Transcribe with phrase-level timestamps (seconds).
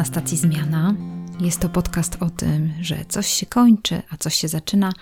[0.00, 0.94] Na stacji Zmiana.
[1.40, 4.92] Jest to podcast o tym, że coś się kończy, a coś się zaczyna,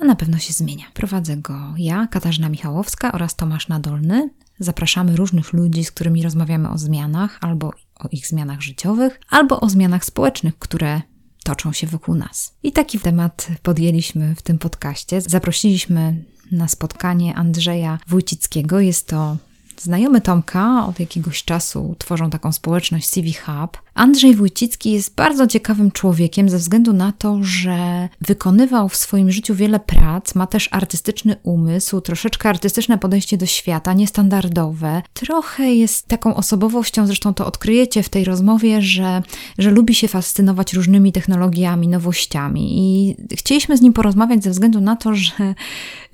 [0.00, 0.84] a na pewno się zmienia.
[0.94, 4.30] Prowadzę go ja, Katarzyna Michałowska oraz Tomasz Nadolny.
[4.58, 9.68] Zapraszamy różnych ludzi, z którymi rozmawiamy o zmianach, albo o ich zmianach życiowych, albo o
[9.68, 11.02] zmianach społecznych, które
[11.44, 12.54] toczą się wokół nas.
[12.62, 15.20] I taki temat podjęliśmy w tym podcaście.
[15.20, 18.80] Zaprosiliśmy na spotkanie Andrzeja Wójcickiego.
[18.80, 19.36] Jest to
[19.80, 23.86] znajomy Tomka od jakiegoś czasu tworzą taką społeczność CV Hub.
[23.94, 29.54] Andrzej Wójcicki jest bardzo ciekawym człowiekiem ze względu na to, że wykonywał w swoim życiu
[29.54, 35.02] wiele prac, ma też artystyczny umysł, troszeczkę artystyczne podejście do świata, niestandardowe.
[35.14, 39.22] Trochę jest taką osobowością, zresztą to odkryjecie w tej rozmowie, że,
[39.58, 42.78] że lubi się fascynować różnymi technologiami, nowościami.
[42.78, 45.54] I chcieliśmy z nim porozmawiać ze względu na to, że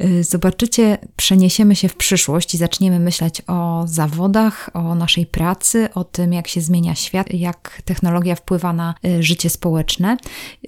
[0.01, 3.52] y, zobaczycie, przeniesiemy się w przyszłość i zaczniemy myśleć o
[3.87, 9.23] zawodach, o naszej pracy, o tym, jak się zmienia świat, jak technologia wpływa na y,
[9.23, 10.17] życie społeczne.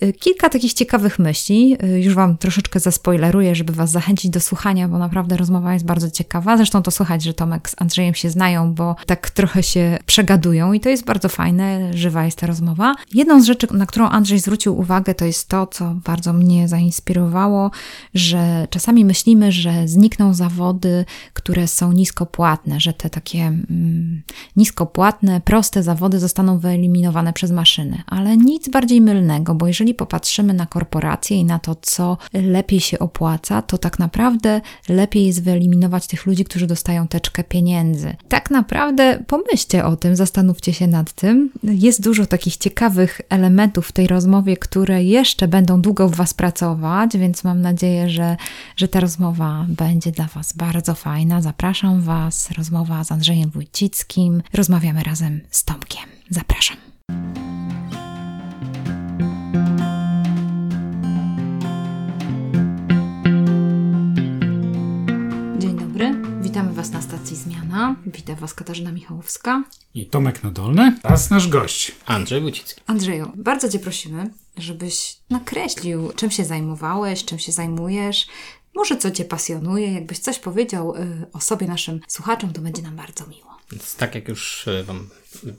[0.03, 4.89] Y, kilka takich ciekawych myśli, y, już Wam troszeczkę zaspoileruję, żeby Was zachęcić do słuchania,
[4.89, 6.57] bo naprawdę rozmowa jest bardzo ciekawa.
[6.57, 10.81] Zresztą to słychać, że Tomek z Andrzejem się znają, bo tak trochę się przegadują i
[10.81, 12.95] to jest bardzo fajne, żywa jest ta rozmowa.
[13.15, 17.71] Jedną z rzeczy, na którą Andrzej zwrócił uwagę, to jest to, co bardzo mnie zainspirowało,
[18.15, 24.23] że czasami myślimy, że znikną zawody, które są nisko płatne, że te takie mm,
[24.57, 28.03] niskopłatne, proste zawody zostaną wyeliminowane przez maszyny.
[28.07, 32.99] Ale nic bardziej mylnego, bo jeżeli popatrzymy na korporacje i na to, co lepiej się
[32.99, 38.17] opłaca, to tak naprawdę lepiej jest wyeliminować tych ludzi, którzy dostają teczkę pieniędzy.
[38.29, 41.51] Tak naprawdę pomyślcie o tym, zastanówcie się nad tym.
[41.63, 47.17] Jest dużo takich ciekawych elementów w tej rozmowie, które jeszcze będą długo w Was pracować,
[47.17, 48.37] więc mam nadzieję, że,
[48.77, 51.43] że ta rozmowa będzie dla Was bardzo fajna.
[51.43, 54.43] Zapraszam Was rozmowa z Andrzejem Wójcickim.
[54.53, 56.03] Rozmawiamy razem z Tomkiem.
[56.31, 56.77] Zapraszam.
[65.59, 67.97] Dzień dobry, witamy Was na stacji Zmiana.
[68.07, 69.65] Witam Was Katarzyna Michałowska.
[69.95, 70.97] I Tomek Nadolny.
[71.03, 71.93] Teraz nasz gość.
[72.07, 72.81] Andrzej Wójcicki.
[72.87, 78.27] Andrzeju, bardzo Cię prosimy, żebyś nakreślił, czym się zajmowałeś, czym się zajmujesz,
[78.75, 82.97] może co Cię pasjonuje, jakbyś coś powiedział y, o sobie naszym słuchaczom, to będzie nam
[82.97, 83.59] bardzo miło.
[83.73, 85.09] Więc tak jak już y, Wam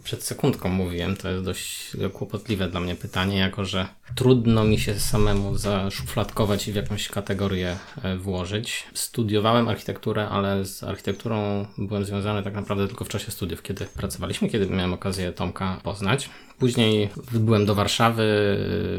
[0.03, 4.99] przed sekundką mówiłem, to jest dość kłopotliwe dla mnie pytanie, jako że trudno mi się
[4.99, 8.83] samemu zaszufladkować i w jakąś kategorię e, włożyć.
[8.93, 14.49] Studiowałem architekturę, ale z architekturą byłem związany tak naprawdę tylko w czasie studiów, kiedy pracowaliśmy,
[14.49, 16.29] kiedy miałem okazję Tomka poznać.
[16.59, 18.23] Później byłem do Warszawy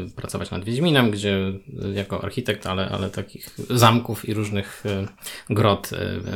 [0.05, 1.53] e, pracować nad Wiedźminem, gdzie
[1.93, 5.07] jako architekt, ale, ale takich zamków i różnych e,
[5.49, 5.89] grot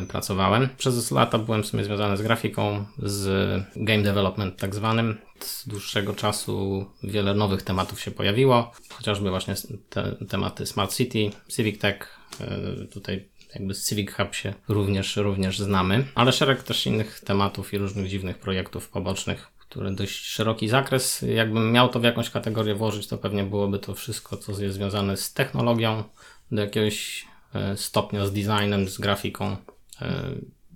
[0.08, 0.70] pracowałem.
[0.78, 5.18] Przez lata byłem w sumie związany z grafiką, z game development tak zwanym.
[5.36, 9.56] Od dłuższego czasu wiele nowych tematów się pojawiło, chociażby właśnie
[9.90, 12.20] te tematy Smart City, Civic Tech,
[12.92, 17.78] tutaj jakby z Civic Hub się również, również znamy, ale szereg też innych tematów i
[17.78, 21.26] różnych dziwnych projektów pobocznych, które dość szeroki zakres.
[21.36, 25.18] Jakbym miał to w jakąś kategorię włożyć, to pewnie byłoby to wszystko, co jest związane
[25.18, 26.04] z technologią,
[26.52, 27.26] do jakiegoś
[27.76, 29.58] stopnia z designem, z grafiką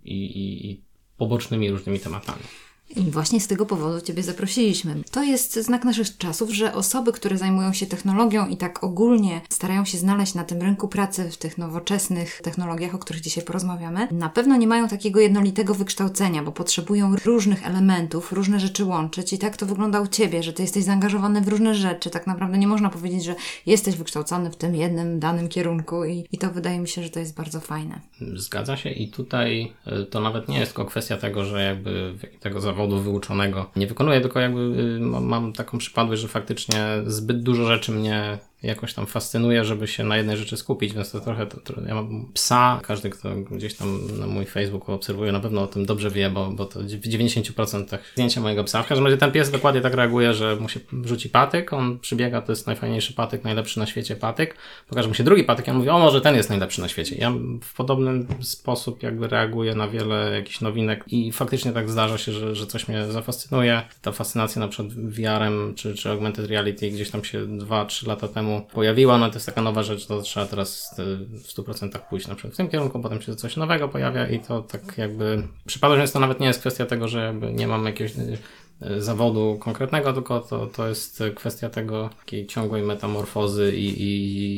[0.04, 0.82] i, i, i
[1.18, 2.44] pobocznymi różnymi tematami.
[2.90, 4.96] I właśnie z tego powodu Ciebie zaprosiliśmy.
[5.12, 9.86] To jest znak naszych czasów, że osoby, które zajmują się technologią i tak ogólnie starają
[9.86, 14.30] się znaleźć na tym rynku pracy w tych nowoczesnych technologiach, o których dzisiaj porozmawiamy, na
[14.30, 19.34] pewno nie mają takiego jednolitego wykształcenia, bo potrzebują różnych elementów, różne rzeczy łączyć.
[19.34, 22.10] I tak to wygląda u Ciebie, że Ty jesteś zaangażowany w różne rzeczy.
[22.10, 23.36] Tak naprawdę nie można powiedzieć, że
[23.66, 27.20] jesteś wykształcony w tym jednym danym kierunku i, i to wydaje mi się, że to
[27.20, 28.00] jest bardzo fajne.
[28.36, 32.62] Zgadza się i tutaj y, to nawet nie jest tylko kwestia tego, że jakby tego
[32.76, 33.66] zawodu wyuczonego.
[33.76, 38.94] Nie wykonuję, tylko jakby y, mam taką przypadłość, że faktycznie zbyt dużo rzeczy mnie jakoś
[38.94, 42.26] tam fascynuje, żeby się na jednej rzeczy skupić, więc to trochę, to, to, ja mam
[42.34, 46.30] psa, każdy, kto gdzieś tam na mój Facebook obserwuje, na pewno o tym dobrze wie,
[46.30, 48.84] bo, bo to w 90% zdjęcia mojego psa.
[48.84, 52.42] W każdym razie ten pies dokładnie tak reaguje, że mu się rzuci patyk, on przybiega,
[52.42, 54.58] to jest najfajniejszy patyk, najlepszy na świecie patyk,
[54.90, 57.16] pokaże mu się drugi patyk, ja mówię, o może ten jest najlepszy na świecie.
[57.20, 57.32] Ja
[57.62, 62.56] w podobny sposób jakby reaguję na wiele jakichś nowinek i faktycznie tak zdarza się, że,
[62.56, 63.82] że coś mnie zafascynuje.
[64.02, 68.55] Ta fascynacja na przykład VR-em czy, czy augmented reality gdzieś tam się 2-3 lata temu
[68.62, 72.36] pojawiła, no to jest taka nowa rzecz, to trzeba teraz y, w 100% pójść na
[72.36, 76.12] przykład w tym kierunku, potem się coś nowego pojawia i to tak jakby przypadek, więc
[76.12, 78.38] to nawet nie jest kwestia tego, że jakby nie mam jakiegoś y,
[78.92, 84.04] y, zawodu konkretnego, tylko to, to jest kwestia tego takiej ciągłej metamorfozy i,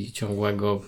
[0.08, 0.82] i ciągłego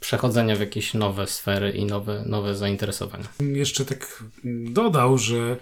[0.00, 3.28] przechodzenia w jakieś nowe sfery i nowe, nowe zainteresowania.
[3.40, 4.24] Jeszcze tak
[4.70, 5.56] dodał, że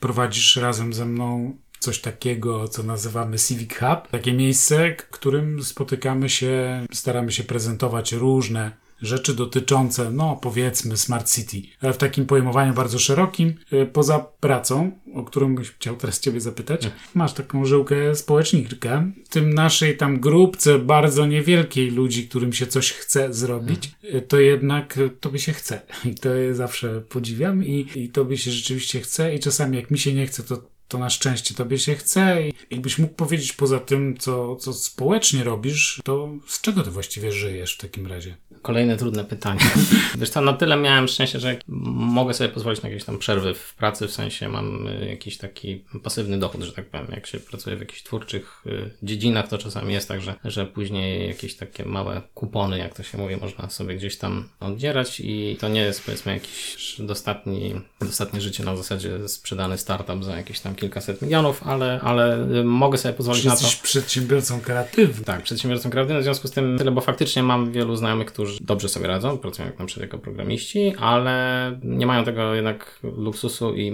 [0.00, 4.08] prowadzisz razem ze mną coś takiego, co nazywamy Civic Hub.
[4.10, 11.32] Takie miejsce, w którym spotykamy się, staramy się prezentować różne rzeczy dotyczące, no powiedzmy, Smart
[11.32, 16.20] City, ale w takim pojmowaniu bardzo szerokim, y, poza pracą, o którą bym chciał teraz
[16.20, 16.90] Ciebie zapytać.
[17.14, 22.92] Masz taką żyłkę społecznikę, w tym naszej tam grupce bardzo niewielkiej ludzi, którym się coś
[22.92, 25.80] chce zrobić, y, to jednak tobie się chce.
[26.04, 29.98] I to je zawsze podziwiam i, i tobie się rzeczywiście chce i czasami jak mi
[29.98, 33.80] się nie chce, to to na szczęście tobie się chce i jakbyś mógł powiedzieć poza
[33.80, 38.36] tym, co, co społecznie robisz, to z czego ty właściwie żyjesz w takim razie?
[38.62, 39.60] Kolejne trudne pytanie.
[40.18, 43.74] Wiesz co, na tyle miałem szczęście, że mogę sobie pozwolić na jakieś tam przerwy w
[43.74, 47.06] pracy, w sensie mam y, jakiś taki pasywny dochód, że tak powiem.
[47.10, 51.28] Jak się pracuje w jakichś twórczych y, dziedzinach, to czasami jest tak, że, że później
[51.28, 55.68] jakieś takie małe kupony, jak to się mówi, można sobie gdzieś tam oddzierać i to
[55.68, 61.22] nie jest powiedzmy jakiś dostatni, dostatnie życie na zasadzie sprzedany startup za jakieś tam kilkaset
[61.22, 63.82] milionów, ale, ale y, mogę sobie pozwolić Jesteś na to.
[63.82, 65.24] przedsiębiorcą kreatywnym.
[65.24, 68.88] Tak, przedsiębiorcą kreatywnym, w związku z tym tyle, bo faktycznie mam wielu znajomych, którzy dobrze
[68.88, 73.92] sobie radzą, pracują jak na przykład jako programiści, ale nie mają tego jednak luksusu i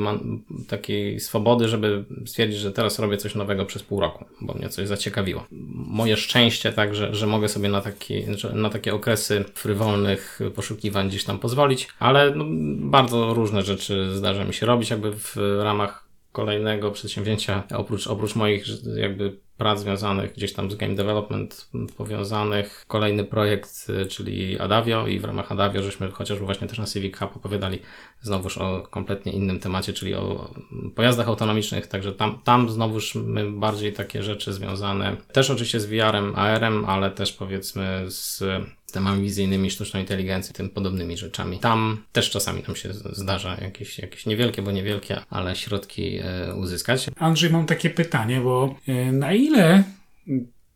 [0.69, 4.89] takiej swobody, żeby stwierdzić, że teraz robię coś nowego przez pół roku, bo mnie coś
[4.89, 5.45] zaciekawiło.
[5.73, 8.23] Moje szczęście tak, że, że mogę sobie na, taki,
[8.55, 12.45] na takie okresy frywolnych poszukiwań gdzieś tam pozwolić, ale no,
[12.91, 18.65] bardzo różne rzeczy zdarza mi się robić jakby w ramach kolejnego przedsięwzięcia, oprócz, oprócz moich
[18.97, 22.85] jakby prac związanych gdzieś tam z game development powiązanych.
[22.89, 27.19] Kolejny projekt, y, czyli Adavio i w ramach Adavio żeśmy chociażby właśnie też na Civic
[27.19, 27.79] Hub opowiadali
[28.23, 30.55] znowuż o kompletnie innym temacie, czyli o
[30.95, 36.33] pojazdach autonomicznych, także tam, tam znowuż my bardziej takie rzeczy związane też oczywiście z VR-em,
[36.37, 38.43] AR-em, ale też powiedzmy z
[38.91, 41.59] systemami wizyjnymi, sztuczną inteligencją, tym podobnymi rzeczami.
[41.59, 47.07] Tam też czasami nam się zdarza jakieś, jakieś niewielkie, bo niewielkie, ale środki e, uzyskać.
[47.17, 49.50] Andrzej, mam takie pytanie, bo e, na ile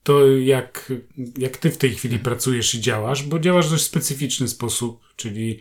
[0.03, 0.93] to jak,
[1.39, 5.61] jak ty w tej chwili pracujesz i działasz, bo działasz w dość specyficzny sposób, czyli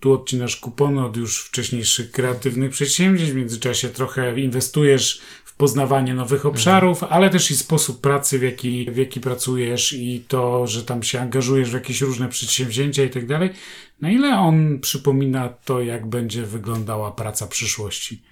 [0.00, 5.20] tu odcinasz kupony od już wcześniejszych kreatywnych przedsięwzięć, w międzyczasie trochę inwestujesz
[5.56, 7.12] poznawanie nowych obszarów, mhm.
[7.12, 11.20] ale też i sposób pracy, w jaki, w jaki pracujesz i to, że tam się
[11.20, 13.50] angażujesz w jakieś różne przedsięwzięcia i tak dalej.
[14.00, 18.22] Na ile on przypomina to, jak będzie wyglądała praca przyszłości?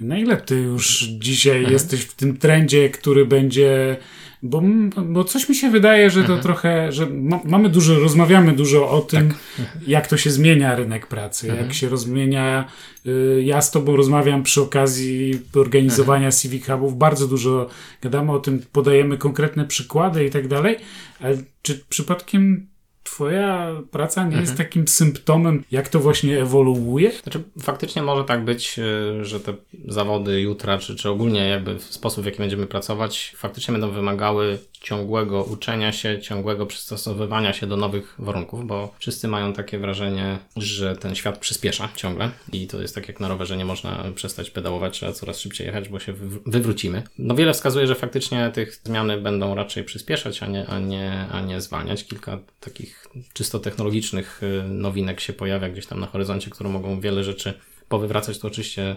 [0.00, 1.72] Na ile ty już dzisiaj mhm.
[1.72, 3.96] jesteś w tym trendzie, który będzie
[4.42, 4.62] bo,
[5.04, 6.42] bo coś mi się wydaje, że to mhm.
[6.42, 9.66] trochę, że ma, mamy dużo, rozmawiamy dużo o tym, tak.
[9.86, 11.66] jak to się zmienia rynek pracy, mhm.
[11.66, 12.68] jak się rozmienia.
[13.06, 16.32] Y, ja z Tobą rozmawiam przy okazji organizowania mhm.
[16.32, 17.68] Civic Hubów, bardzo dużo
[18.02, 20.76] gadamy o tym, podajemy konkretne przykłady i tak dalej,
[21.20, 22.66] ale czy przypadkiem
[23.06, 24.42] Twoja praca nie mhm.
[24.42, 27.12] jest takim symptomem, jak to właśnie ewoluuje?
[27.12, 29.54] Znaczy, faktycznie może tak być, y, że te
[29.88, 35.44] zawody jutra, czy, czy ogólnie jakby sposób, w jaki będziemy pracować, faktycznie będą wymagały ciągłego
[35.44, 41.14] uczenia się, ciągłego przystosowywania się do nowych warunków, bo wszyscy mają takie wrażenie, że ten
[41.14, 45.12] świat przyspiesza ciągle i to jest tak jak na rowerze, nie można przestać pedałować, trzeba
[45.12, 46.12] coraz szybciej jechać, bo się
[46.46, 47.02] wywrócimy.
[47.18, 51.40] No wiele wskazuje, że faktycznie tych zmiany będą raczej przyspieszać, a nie, a nie, a
[51.40, 52.04] nie zwalniać.
[52.04, 57.24] Kilka takich czysto technologicznych y, nowinek się pojawia gdzieś tam na horyzoncie, które mogą wiele
[57.24, 57.54] rzeczy
[57.88, 58.96] powywracać, to oczywiście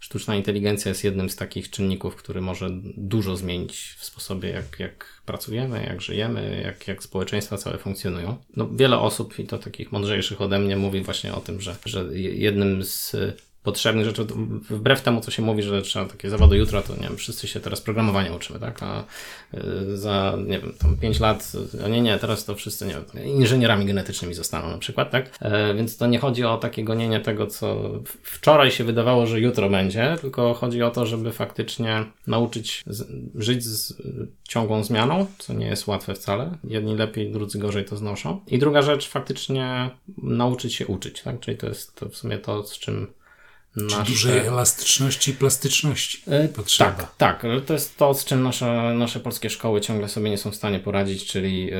[0.00, 5.22] sztuczna inteligencja jest jednym z takich czynników, który może dużo zmienić w sposobie, jak, jak
[5.26, 8.36] pracujemy, jak żyjemy, jak, jak społeczeństwa całe funkcjonują.
[8.56, 12.04] No, wiele osób, i to takich mądrzejszych ode mnie, mówi właśnie o tym, że, że
[12.18, 13.16] jednym z
[13.62, 14.26] potrzebnych rzeczy,
[14.70, 17.60] wbrew temu, co się mówi, że trzeba takie zawody jutra, to nie wiem, wszyscy się
[17.60, 18.82] teraz programowania uczymy, tak?
[18.82, 19.04] A
[19.54, 21.52] y, za, nie wiem, tam 5 lat,
[21.84, 25.38] a nie, nie, teraz to wszyscy, nie wiem, inżynierami genetycznymi zostaną na przykład, tak?
[25.40, 27.90] E, więc to nie chodzi o takie gonienie tego, co
[28.22, 32.84] wczoraj się wydawało, że jutro będzie, tylko chodzi o to, żeby faktycznie nauczyć
[33.34, 34.02] żyć z
[34.48, 36.58] ciągłą zmianą, co nie jest łatwe wcale.
[36.64, 38.40] Jedni lepiej, drudzy gorzej to znoszą.
[38.46, 39.90] I druga rzecz, faktycznie
[40.22, 41.40] nauczyć się uczyć, tak?
[41.40, 43.06] Czyli to jest to w sumie to, z czym
[43.76, 44.12] nasze...
[44.12, 46.92] Dużej elastyczności i plastyczności e, potrzeba.
[46.92, 47.42] Tak, tak.
[47.66, 50.80] To jest to, z czym nasze, nasze polskie szkoły ciągle sobie nie są w stanie
[50.80, 51.76] poradzić, czyli e,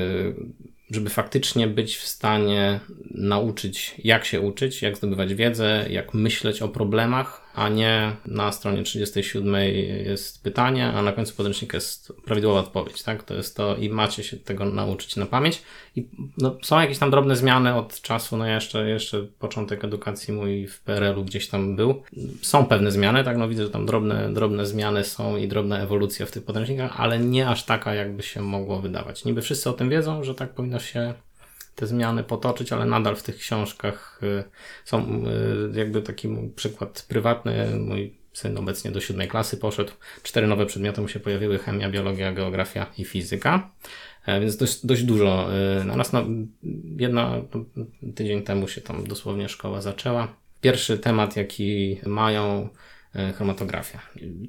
[0.91, 2.81] żeby faktycznie być w stanie
[3.11, 8.83] nauczyć, jak się uczyć, jak zdobywać wiedzę, jak myśleć o problemach, a nie na stronie
[8.83, 9.55] 37
[10.05, 13.23] jest pytanie, a na końcu podręcznika jest prawidłowa odpowiedź, tak?
[13.23, 15.63] To jest to i macie się tego nauczyć na pamięć.
[15.97, 20.67] I no, są jakieś tam drobne zmiany od czasu, no jeszcze, jeszcze początek edukacji mój
[20.67, 22.03] w PRL-u gdzieś tam był.
[22.43, 23.37] Są pewne zmiany, tak?
[23.37, 27.19] No widzę, że tam drobne, drobne zmiany są i drobna ewolucja w tych podręcznikach, ale
[27.19, 29.25] nie aż taka, jakby się mogło wydawać.
[29.25, 31.15] Niby wszyscy o tym wiedzą, że tak powinno się
[31.81, 34.45] te zmiany potoczyć, ale nadal w tych książkach y,
[34.85, 35.25] są
[35.75, 37.79] y, jakby taki przykład prywatny.
[37.79, 39.93] Mój syn obecnie do siódmej klasy poszedł.
[40.23, 43.71] Cztery nowe przedmioty mu się pojawiły: chemia, biologia, geografia i fizyka.
[44.27, 45.49] E, więc dość, dość dużo.
[45.85, 46.25] Natomiast no,
[46.99, 47.43] jedna,
[48.15, 50.35] tydzień temu się tam dosłownie szkoła zaczęła.
[50.61, 52.69] Pierwszy temat, jaki mają,
[53.35, 54.01] chromatografia.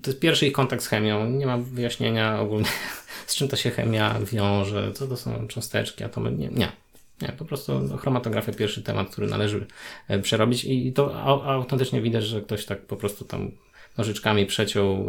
[0.01, 1.29] To jest pierwszy ich kontakt z chemią.
[1.29, 2.69] Nie ma wyjaśnienia ogólnie,
[3.27, 6.31] z czym to się chemia wiąże, co to są cząsteczki, atomy.
[6.31, 6.71] Nie, nie.
[7.21, 9.65] Nie, po prostu chromatografia pierwszy temat, który należy
[10.07, 13.51] e, przerobić i to autentycznie widać, że ktoś tak po prostu tam
[13.97, 15.07] nożyczkami przeciął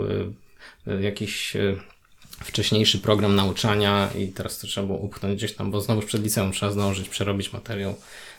[0.86, 1.56] e, e, jakiś
[2.44, 6.52] wcześniejszy program nauczania i teraz to trzeba było upchnąć gdzieś tam, bo znowu przed liceum
[6.52, 7.94] trzeba zdążyć przerobić materiał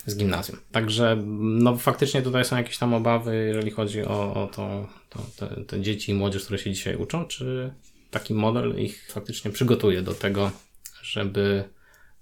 [0.06, 0.58] z gimnazjum.
[0.72, 5.64] Także no faktycznie tutaj są jakieś tam obawy, jeżeli chodzi o, o to, to te,
[5.64, 7.74] te dzieci i młodzież, które się dzisiaj uczą, czy
[8.10, 10.50] taki model ich faktycznie przygotuje do tego,
[11.02, 11.64] żeby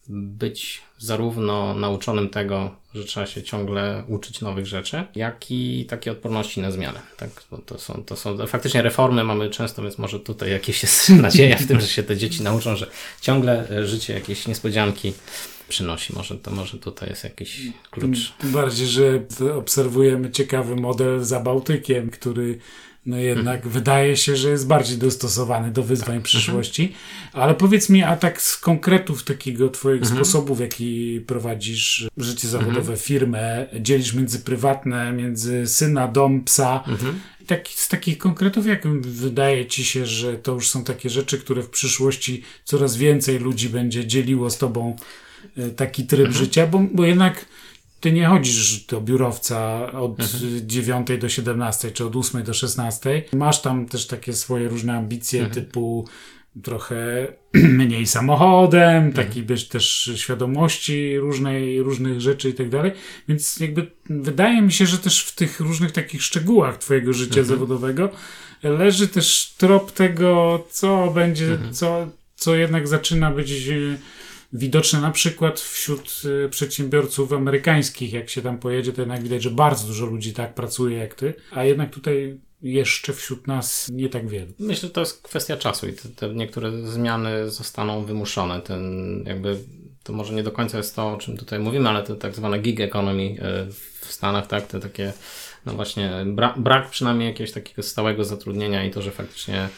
[0.08, 6.60] być zarówno nauczonym tego, że trzeba się ciągle uczyć nowych rzeczy, jak i takiej odporności
[6.60, 7.00] na zmianę.
[7.16, 7.30] Tak?
[7.66, 11.66] To, są, to są faktycznie reformy mamy często, więc może tutaj jakieś jest nadzieja w
[11.66, 12.86] tym, że się te dzieci nauczą, że
[13.20, 15.12] ciągle e, życie jakieś niespodzianki
[15.68, 16.12] przynosi.
[16.14, 18.32] Może to może tutaj jest jakiś klucz.
[18.38, 19.22] Tym bardziej, że
[19.54, 22.58] obserwujemy ciekawy model za Bałtykiem, który
[23.06, 23.72] no jednak mhm.
[23.72, 26.24] wydaje się, że jest bardziej dostosowany do wyzwań tak.
[26.24, 26.82] przyszłości.
[26.82, 27.00] Mhm.
[27.32, 30.16] Ale powiedz mi, a tak z konkretów takiego twoich mhm.
[30.16, 32.98] sposobów, w jaki prowadzisz życie zawodowe, mhm.
[32.98, 36.84] firmę, dzielisz między prywatne, między syna, dom, psa.
[36.86, 37.20] Mhm.
[37.46, 41.62] Tak, z takich konkretów, jak wydaje ci się, że to już są takie rzeczy, które
[41.62, 44.96] w przyszłości coraz więcej ludzi będzie dzieliło z tobą
[45.56, 46.44] e, taki tryb mhm.
[46.44, 47.46] życia, bo, bo jednak
[48.02, 50.68] ty nie chodzisz do biurowca od mhm.
[50.68, 53.22] 9 do 17 czy od 8 do 16.
[53.32, 55.54] Masz tam też takie swoje różne ambicje mhm.
[55.54, 56.08] typu
[56.62, 59.12] trochę mniej samochodem, mhm.
[59.12, 62.92] taki być też świadomości różnej, różnych rzeczy i tak dalej.
[63.28, 67.46] Więc jakby wydaje mi się, że też w tych różnych takich szczegółach twojego życia mhm.
[67.46, 68.10] zawodowego
[68.62, 71.74] leży też trop tego, co będzie, mhm.
[71.74, 73.50] co, co jednak zaczyna być
[74.52, 78.12] widoczne na przykład wśród y, przedsiębiorców amerykańskich.
[78.12, 81.34] Jak się tam pojedzie, to jednak widać, że bardzo dużo ludzi tak pracuje jak ty,
[81.50, 84.52] a jednak tutaj jeszcze wśród nas nie tak wielu.
[84.58, 88.60] Myślę, że to jest kwestia czasu i te, te niektóre zmiany zostaną wymuszone.
[88.60, 89.58] Ten jakby
[90.02, 92.58] to może nie do końca jest to, o czym tutaj mówimy, ale to tak zwane
[92.58, 93.36] gig economy y,
[94.00, 95.12] w Stanach, tak, te takie,
[95.66, 99.68] no właśnie, bra brak przynajmniej jakiegoś takiego stałego zatrudnienia i to, że faktycznie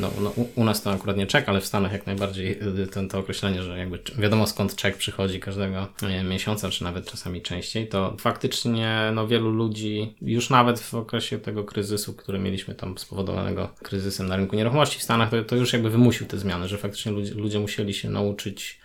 [0.00, 3.08] no, no, u nas to akurat nie czek, ale w Stanach jak najbardziej y, ten,
[3.08, 5.86] to określenie, że jakby wiadomo skąd czek przychodzi każdego
[6.24, 11.64] miesiąca, czy nawet czasami częściej, to faktycznie no, wielu ludzi już nawet w okresie tego
[11.64, 15.90] kryzysu, który mieliśmy tam spowodowanego kryzysem na rynku nieruchomości w Stanach, to, to już jakby
[15.90, 18.78] wymusił te zmiany, że faktycznie ludzie, ludzie musieli się nauczyć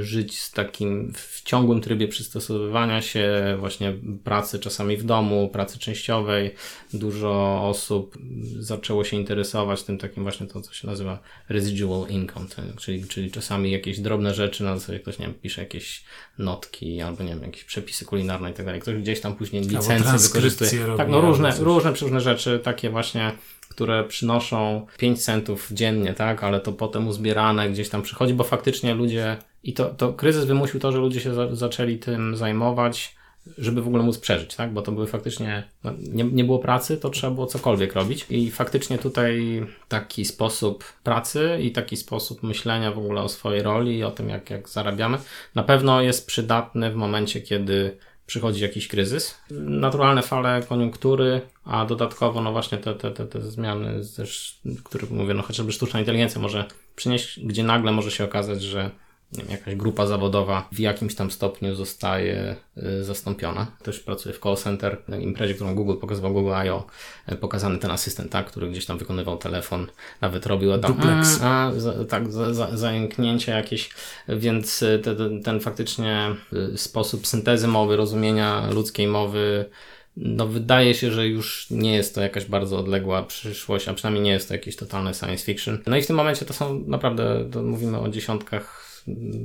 [0.00, 6.54] żyć z takim w ciągłym trybie przystosowywania się, właśnie pracy czasami w domu, pracy częściowej.
[6.92, 8.18] Dużo osób
[8.58, 11.18] zaczęło się interesować tym takim właśnie to, co się nazywa
[11.48, 16.04] residual income, czyli, czyli czasami jakieś drobne rzeczy, na zasadzie ktoś, nie wiem, pisze jakieś
[16.38, 18.80] notki albo, nie wiem, jakieś przepisy kulinarne i tak dalej.
[18.80, 20.96] Ktoś gdzieś tam później licencje wykorzystuje.
[20.96, 23.32] Tak, no różne, różne, różne rzeczy, takie właśnie
[23.68, 28.94] które przynoszą 5 centów dziennie, tak, ale to potem uzbierane gdzieś tam przychodzi, bo faktycznie
[28.94, 33.18] ludzie i to, to kryzys wymusił to, że ludzie się za, zaczęli tym zajmować,
[33.58, 34.72] żeby w ogóle móc przeżyć, tak?
[34.72, 38.26] Bo to były faktycznie, no, nie, nie było pracy, to trzeba było cokolwiek robić.
[38.30, 43.98] I faktycznie tutaj taki sposób pracy i taki sposób myślenia w ogóle o swojej roli
[43.98, 45.18] i o tym, jak, jak zarabiamy,
[45.54, 49.38] na pewno jest przydatny w momencie, kiedy przychodzi jakiś kryzys.
[49.50, 55.34] Naturalne fale koniunktury, a dodatkowo, no właśnie te, te, te, te zmiany, też, które mówię,
[55.34, 56.64] no chociażby sztuczna inteligencja może
[56.96, 58.90] przynieść, gdzie nagle może się okazać, że
[59.32, 63.66] wiem, jakaś grupa zawodowa w jakimś tam stopniu zostaje y, zastąpiona.
[63.82, 66.86] Też pracuję w call center, na imprezie, którą Google pokazywał, Google I.O.,
[67.32, 69.86] y, pokazany ten asystent, tak, który gdzieś tam wykonywał telefon,
[70.20, 71.40] nawet robił tam Duplex.
[71.42, 73.90] A, za, tak, za, za, zajęknięcie jakieś,
[74.28, 76.34] więc y, te, ten, ten faktycznie
[76.76, 79.64] sposób syntezy mowy, rozumienia ludzkiej mowy
[80.20, 84.30] no wydaje się, że już nie jest to jakaś bardzo odległa przyszłość, a przynajmniej nie
[84.30, 85.78] jest to jakieś totalne science fiction.
[85.86, 88.87] No i w tym momencie to są naprawdę, to mówimy o dziesiątkach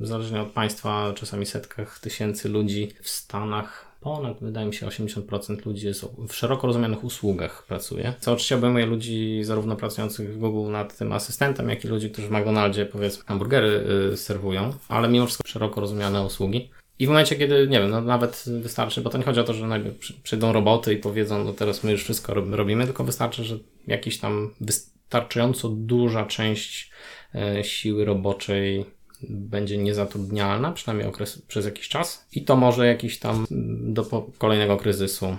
[0.01, 3.93] zależnie od państwa, czasami setkach tysięcy ludzi w Stanach.
[4.01, 8.13] Ponad, wydaje mi się, 80% ludzi jest w szeroko rozumianych usługach pracuje.
[8.19, 12.27] Co oczywiście obejmuje ludzi zarówno pracujących w Google nad tym asystentem, jak i ludzi, którzy
[12.27, 16.69] w McDonaldzie powiedzmy hamburgery y, serwują, ale mimo wszystko szeroko rozumiane usługi.
[16.99, 19.53] I w momencie, kiedy, nie wiem, no nawet wystarczy, bo to nie chodzi o to,
[19.53, 23.57] że najpierw przyjdą roboty i powiedzą, no teraz my już wszystko robimy, tylko wystarczy, że
[23.87, 26.91] jakiś tam wystarczająco duża część
[27.35, 28.85] e, siły roboczej
[29.29, 33.45] będzie niezatrudnialna, przynajmniej okres, przez jakiś czas i to może jakiś tam
[33.81, 35.37] do kolejnego kryzysu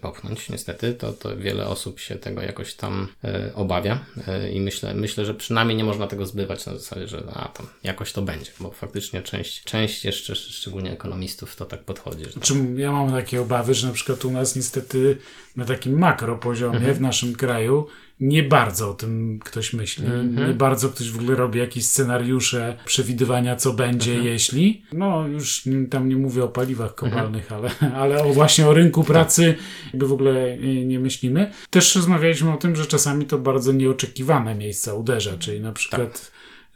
[0.00, 0.48] popchnąć.
[0.48, 5.24] Niestety to, to wiele osób się tego jakoś tam e, obawia e, i myślę, myślę,
[5.24, 8.70] że przynajmniej nie można tego zbywać na zasadzie, że a, tam jakoś to będzie, bo
[8.70, 12.24] faktycznie część, część jeszcze, szczególnie ekonomistów, to tak podchodzi.
[12.24, 15.16] Że Czym ja mam takie obawy, że na przykład u nas niestety
[15.56, 16.94] na takim makro poziomie Mhm.
[16.94, 17.86] w naszym kraju
[18.20, 20.04] nie bardzo o tym ktoś myśli.
[20.06, 20.48] Mhm.
[20.48, 24.28] Nie bardzo ktoś w ogóle robi jakieś scenariusze przewidywania, co będzie, Mhm.
[24.32, 24.82] jeśli.
[24.92, 27.12] No, już tam nie mówię o paliwach Mhm.
[27.12, 27.70] kopalnych, ale,
[28.02, 29.54] ale o właśnie o rynku pracy
[29.92, 31.52] jakby w ogóle y, nie myślimy.
[31.70, 36.32] Też rozmawialiśmy o tym, że czasami to bardzo nieoczekiwane miejsca uderza, czyli na przykład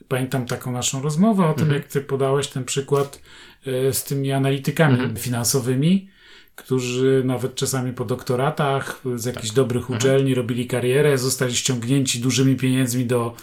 [0.09, 3.21] pamiętam taką naszą rozmowę o tym, jak ty podałeś ten przykład
[3.67, 6.09] y, z tymi analitykami finansowymi,
[6.59, 13.07] którzy nawet czasami po doktoratach z jakichś dobrych uczelni robili karierę, zostali ściągnięci dużymi pieniędzmi
[13.07, 13.35] do,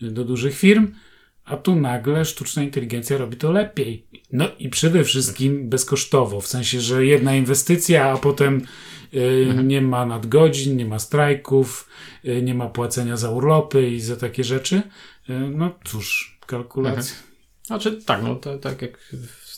[0.00, 0.92] do dużych firm,
[1.44, 4.06] a tu nagle sztuczna inteligencja robi to lepiej.
[4.32, 8.62] No i przede wszystkim bezkosztowo, w sensie, że jedna inwestycja, a potem
[9.14, 11.88] y, nie ma nadgodzin, nie ma strajków,
[12.24, 14.76] y, nie ma płacenia za urlopy i za takie rzeczy.
[15.30, 17.16] Y, no cóż, kalkulacja.
[17.62, 18.98] Znaczy tak, no to tak jak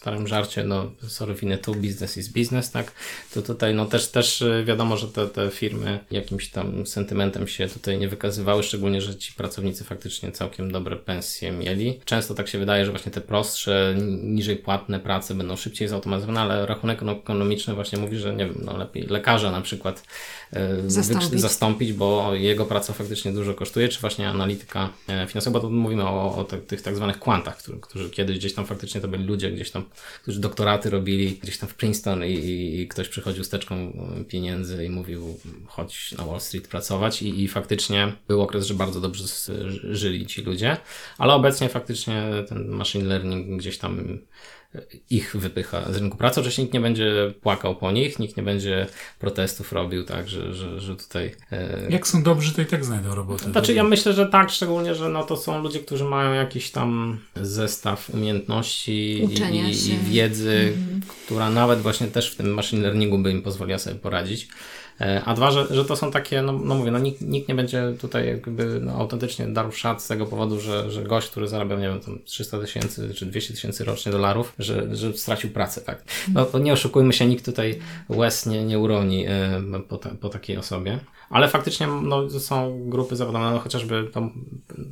[0.00, 2.92] starym żarcie, no sorry winy tu, business is business, tak,
[3.34, 7.68] to tutaj no też, też y, wiadomo, że te, te firmy jakimś tam sentymentem się
[7.68, 12.00] tutaj nie wykazywały, szczególnie, że ci pracownicy faktycznie całkiem dobre pensje mieli.
[12.04, 16.40] Często tak się wydaje, że właśnie te prostsze, ni- niżej płatne prace będą szybciej zautomatyzowane,
[16.40, 20.02] ale rachunek ekonomiczny właśnie mówi, że nie wiem, no lepiej lekarza na przykład
[20.86, 21.28] Zastąpić.
[21.28, 25.70] wykrzy- zastąpić, bo jego praca faktycznie dużo kosztuje, czy właśnie analityka e, finansowa, bo tu
[25.72, 29.08] mówimy o, o te, tych tak zwanych kwantach, którzy, którzy kiedyś gdzieś tam faktycznie to
[29.08, 29.84] byli ludzie gdzieś tam,
[30.22, 32.32] którzy doktoraty robili gdzieś tam w Princeton i,
[32.80, 33.74] i, ktoś przychodził z teczką
[34.20, 38.74] e, pieniędzy i mówił chodź na Wall Street pracować i, i faktycznie był okres, że
[38.74, 39.24] bardzo dobrze
[39.90, 40.76] żyli ci ludzie,
[41.18, 44.18] ale obecnie faktycznie ten machine learning gdzieś tam
[45.10, 46.40] ich wypycha z rynku pracy.
[46.40, 48.86] Oczywiście nikt nie będzie płakał po nich, nikt nie będzie
[49.18, 51.34] protestów robił, tak, że, że, że tutaj...
[51.52, 51.86] E...
[51.90, 53.50] Jak są dobrzy, to i tak znajdą robotę.
[53.50, 57.18] Znaczy ja myślę, że tak, szczególnie, że no to są ludzie, którzy mają jakiś tam
[57.36, 60.72] zestaw umiejętności i, i, wiedzy,
[61.26, 64.48] która nawet właśnie też w tym machine learningu by im pozwoliła sobie poradzić.
[65.00, 67.54] E, A dwa, że, że to są takie, no, no mówię, no nikt, nikt nie
[67.54, 71.76] będzie tutaj jakby no, autentycznie darł szat z tego powodu, że, że gość, który zarabia,
[71.76, 76.04] nie wiem, tam 300 tysięcy czy 200 tysięcy rocznie dolarów, że, że stracił pracę, tak.
[76.34, 80.56] No nie oszukujmy się, nikt tutaj łez nie, nie uroni e, po, ta, po takiej
[80.56, 80.98] osobie.
[81.30, 84.30] Ale faktycznie no, są grupy zawodowe, no, chociażby to,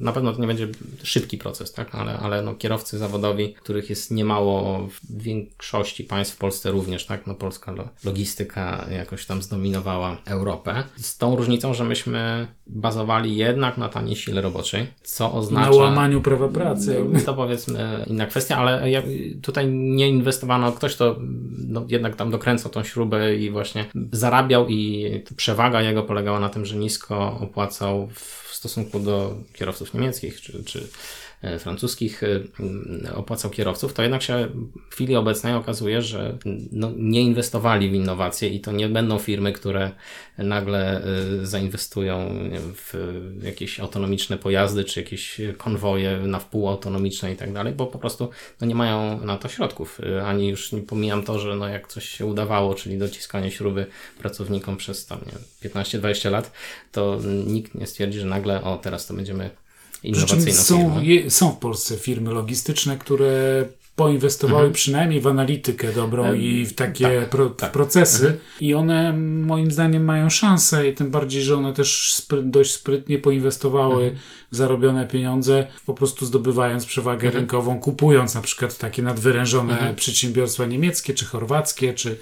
[0.01, 0.69] na pewno to nie będzie
[1.03, 1.95] szybki proces, tak?
[1.95, 7.27] ale, ale no, kierowcy zawodowi, których jest niemało w większości państw, w Polsce również, tak?
[7.27, 10.85] no, polska lo- logistyka jakoś tam zdominowała Europę.
[10.97, 15.71] Z tą różnicą, że myśmy bazowali jednak na taniej sile roboczej, co oznacza...
[15.71, 17.05] Na łamaniu prawa pracy.
[17.27, 19.03] To powiedzmy inna kwestia, ale ja,
[19.43, 21.17] tutaj nie inwestowano, ktoś to
[21.69, 26.67] no, jednak tam dokręcał tą śrubę i właśnie zarabiał i przewaga jego polegała na tym,
[26.67, 30.89] że nisko opłacał w stosunku do kierowców niemieckich czy, czy
[31.59, 34.49] francuskich e, opłacał kierowców, to jednak się
[34.91, 36.39] w chwili obecnej okazuje, że
[36.73, 39.91] no, nie inwestowali w innowacje i to nie będą firmy, które
[40.39, 42.29] nagle e, zainwestują
[42.75, 42.95] w
[43.43, 48.31] jakieś autonomiczne pojazdy, czy jakieś konwoje na wpół autonomiczne i tak dalej, bo po prostu
[48.61, 50.01] no, nie mają na to środków.
[50.01, 53.87] E, Ani już nie pomijam to, że no, jak coś się udawało, czyli dociskanie śruby
[54.19, 56.53] pracownikom przez tam nie wiem, 15-20 lat,
[56.93, 59.51] to nikt nie stwierdzi, że nagle o teraz to będziemy
[60.13, 61.01] Przy czym są, firmą.
[61.01, 63.65] je, są w Polsce firmy logistyczne, które
[63.99, 66.41] poinwestowały przynajmniej w analitykę dobrą Mhm.
[66.41, 67.31] E, i w takie tak, Mhm.
[67.31, 72.23] pro, w procesy i one moim zdaniem mają szansę i tym bardziej, że one też
[72.43, 74.21] dość sprytnie poinwestowały Mhm.
[74.51, 77.35] zarobione pieniądze, po prostu zdobywając przewagę Mhm.
[77.35, 82.19] rynkową, kupując na przykład takie nadwyrężone przedsiębiorstwa niemieckie czy chorwackie, czy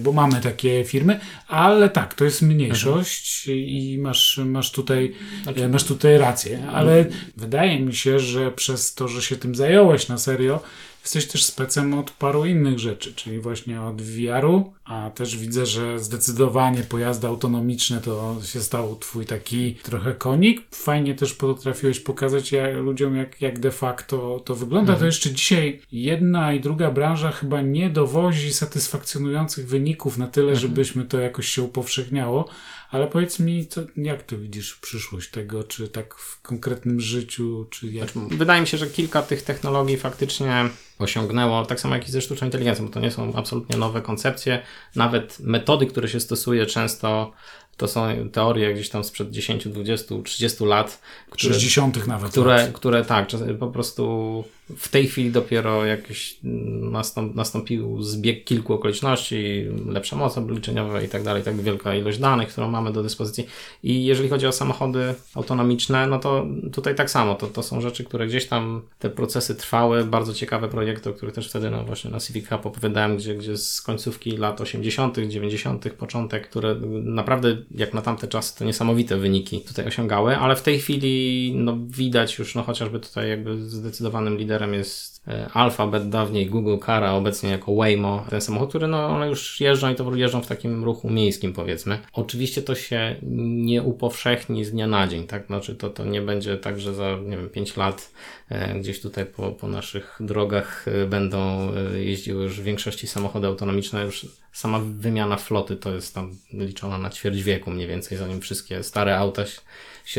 [0.00, 5.68] bo mamy takie firmy, ale tak, to jest mniejszość i masz, masz, tutaj, Znaczy- e,
[5.68, 7.04] masz tutaj rację, ale
[7.36, 10.60] wydaje mi się, że przez to, że się tym zająłeś na serio,
[11.02, 15.98] jesteś też specem od paru innych rzeczy, czyli właśnie od VR-u, a też widzę, że
[15.98, 20.62] zdecydowanie pojazdy autonomiczne to się stał twój taki trochę konik.
[20.74, 24.96] Fajnie też potrafiłeś pokazać jak, ludziom, jak, jak de facto to wygląda.
[24.96, 31.04] To jeszcze dzisiaj jedna i druga branża chyba nie dowozi satysfakcjonujących wyników na tyle, żebyśmy
[31.04, 32.48] to jakoś się upowszechniało.
[32.90, 37.86] Ale powiedz mi, co, jak ty widzisz przyszłość tego, czy tak w konkretnym życiu, czy
[37.86, 38.08] jak...
[38.30, 42.46] Wydaje mi się, że kilka tych technologii faktycznie osiągnęło, tak samo jak i ze sztuczną
[42.46, 44.62] inteligencją, bo to nie są absolutnie nowe koncepcje.
[44.96, 47.32] Nawet metody, które się stosuje często,
[47.76, 51.00] to są teorie gdzieś tam sprzed 10, 20, 30 lat,
[51.30, 52.06] które, 60.
[52.06, 52.30] nawet.
[52.30, 52.72] które, lat.
[52.72, 53.28] które tak,
[53.60, 54.44] po prostu
[54.76, 61.22] w tej chwili dopiero jakiś nastąp, nastąpił zbieg kilku okoliczności, lepsza moc obliczeniowa i tak
[61.22, 63.46] dalej, tak wielka ilość danych, którą mamy do dyspozycji.
[63.82, 68.04] I jeżeli chodzi o samochody autonomiczne, no to tutaj tak samo, to, to są rzeczy,
[68.04, 72.10] które gdzieś tam te procesy trwały, bardzo ciekawe projekty, o których też wtedy no właśnie
[72.10, 77.94] na Civic Hub opowiadałem, gdzie, gdzie z końcówki lat 80., 90., początek, które naprawdę jak
[77.94, 82.54] na tamte czasy to niesamowite wyniki tutaj osiągały, ale w tej chwili no widać już,
[82.54, 87.74] no chociażby tutaj jakby zdecydowanym liderem jest e, Alphabet, dawniej Google Car, a obecnie jako
[87.74, 88.24] Waymo.
[88.30, 91.98] Ten samochód, który no one już jeżdżą i to jeżdżą w takim ruchu miejskim powiedzmy.
[92.12, 95.46] Oczywiście to się nie upowszechni z dnia na dzień, tak?
[95.46, 98.12] Znaczy to, to nie będzie tak, że za nie wiem, 5 lat
[98.48, 104.04] e, gdzieś tutaj po, po naszych drogach e, będą jeździły już w większości samochody autonomiczne.
[104.04, 108.82] Już sama wymiana floty to jest tam liczona na ćwierć wieku mniej więcej, zanim wszystkie
[108.82, 109.60] stare auta się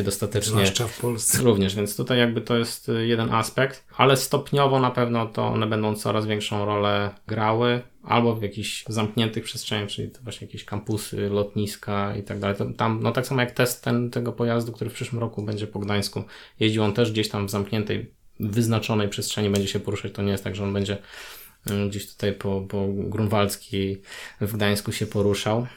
[0.04, 0.51] dostatecznie.
[0.51, 1.41] Zwłaszcza w Polsce.
[1.43, 5.67] Również, więc tutaj jakby to jest y, jeden aspekt, ale stopniowo na pewno to one
[5.67, 11.30] będą coraz większą rolę grały, albo w jakichś zamkniętych przestrzeniach, czyli to właśnie jakieś kampusy,
[11.30, 12.56] lotniska i tak dalej.
[12.77, 15.80] Tam, no tak samo jak test ten, tego pojazdu, który w przyszłym roku będzie po
[15.80, 16.23] Gdańsku.
[16.60, 20.12] Jeździł on też gdzieś tam w zamkniętej, wyznaczonej przestrzeni będzie się poruszać.
[20.12, 20.97] To nie jest tak, że on będzie
[21.71, 24.01] y, gdzieś tutaj po, po Grunwaldzkiej
[24.41, 25.67] w Gdańsku się poruszał.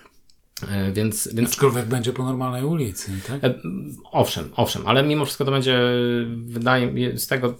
[0.63, 1.51] E, więc, więc...
[1.51, 3.45] Aczkolwiek będzie po normalnej ulicy, tak?
[3.45, 3.55] E,
[4.13, 5.81] owszem, owszem, ale mimo wszystko to będzie,
[6.37, 7.55] wydaje z tego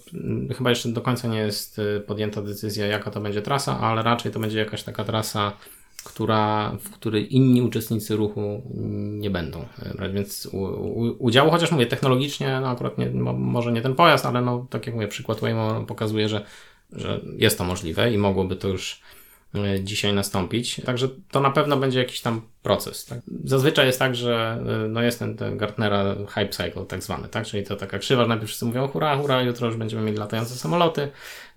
[0.57, 4.31] chyba jeszcze do końca nie jest e, podjęta decyzja, jaka to będzie trasa, ale raczej
[4.31, 5.53] to będzie jakaś taka trasa,
[6.03, 8.61] która, w której inni uczestnicy ruchu
[8.95, 13.81] nie będą brać, więc u, u, udziału, chociaż mówię, technologicznie, no akurat nie, może nie
[13.81, 16.45] ten pojazd, ale no, tak jak mówię, przykład Waymo pokazuje, że,
[16.91, 19.01] że jest to możliwe i mogłoby to już
[19.83, 20.81] dzisiaj nastąpić.
[20.85, 23.05] Także to na pewno będzie jakiś tam proces.
[23.05, 23.19] Tak?
[23.43, 27.45] Zazwyczaj jest tak, że y, no jest ten, ten Gartnera hype cycle tak zwany, tak?
[27.45, 31.11] czyli to taka krzywa, najpierw wszyscy mówią hura, hura, jutro już będziemy mieli latające samoloty,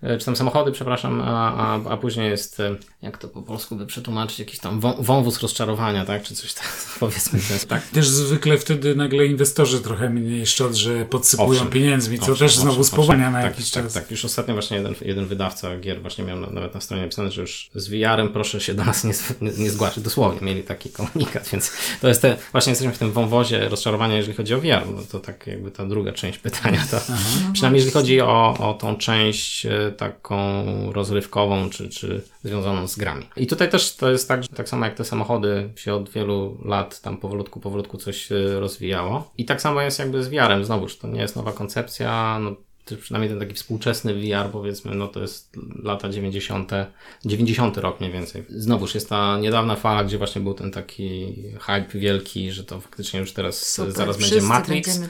[0.04, 3.76] y, czy tam samochody, przepraszam, a, a, a później jest, y, jak to po polsku
[3.76, 7.40] by przetłumaczyć, jakiś tam wąwóz rozczarowania, tak, czy coś tak, powiedzmy.
[7.68, 7.86] Tak?
[7.86, 12.84] Też zwykle wtedy nagle inwestorzy trochę mniej że podsypują owszem, pieniędzmi, co owszem, też znowu
[12.84, 13.92] spowalnia na tak, jakiś tak, czas.
[13.92, 17.40] Tak, już ostatnio właśnie jeden, jeden wydawca gier właśnie miał nawet na stronie napisane, że
[17.40, 21.48] już z VR-em proszę się do nas nie, nie, nie zgłaszać, dosłownie mieli taki komunikat,
[21.52, 25.02] więc to jest te, właśnie jesteśmy w tym wąwozie rozczarowania, jeżeli chodzi o VR, no
[25.12, 27.50] to tak jakby ta druga część pytania, to Aha.
[27.52, 33.26] przynajmniej jeżeli chodzi o, o tą część e, taką rozrywkową, czy, czy związaną z grami.
[33.36, 36.58] I tutaj też to jest tak, że tak samo jak te samochody się od wielu
[36.64, 39.32] lat tam powolutku, powolutku coś e, rozwijało.
[39.38, 42.56] I tak samo jest jakby z VR-em, znowuż to nie jest nowa koncepcja, no
[42.96, 46.70] przynajmniej ten taki współczesny VR, powiedzmy, no to jest lata 90.,
[47.24, 48.44] 90 rok mniej więcej.
[48.48, 53.20] Znowuż jest ta niedawna fala, gdzie właśnie był ten taki hype wielki, że to faktycznie
[53.20, 55.00] już teraz Super, zaraz będzie Matrix.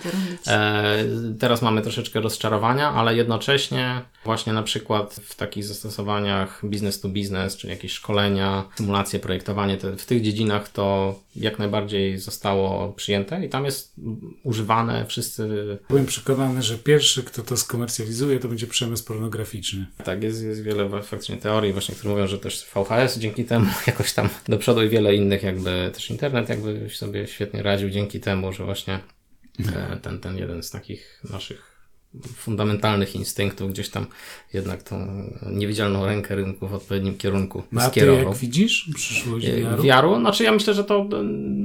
[0.47, 1.05] E,
[1.39, 7.57] teraz mamy troszeczkę rozczarowania, ale jednocześnie właśnie na przykład w takich zastosowaniach business to business,
[7.57, 13.49] czyli jakieś szkolenia, symulacje, projektowanie, te, w tych dziedzinach to jak najbardziej zostało przyjęte i
[13.49, 13.95] tam jest
[14.43, 15.49] używane wszyscy.
[15.89, 19.87] Byłem przekonany, że pierwszy, kto to skomercjalizuje, to będzie przemysł pornograficzny.
[20.05, 24.13] Tak, jest, jest wiele faktycznie teorii właśnie, które mówią, że też VHS dzięki temu jakoś
[24.13, 28.53] tam do przodu i wiele innych jakby też internet jakby sobie świetnie radził dzięki temu,
[28.53, 29.01] że właśnie
[29.75, 31.78] e, ten, ten jeden z takich naszych
[32.37, 34.07] fundamentalnych instynktów gdzieś tam
[34.53, 38.29] jednak tą niewidzialną rękę rynku w odpowiednim kierunku no, a skierował.
[38.29, 39.83] jak widzisz przyszłość wiaru?
[39.83, 40.21] Wiaru?
[40.21, 41.07] Znaczy ja myślę, że to,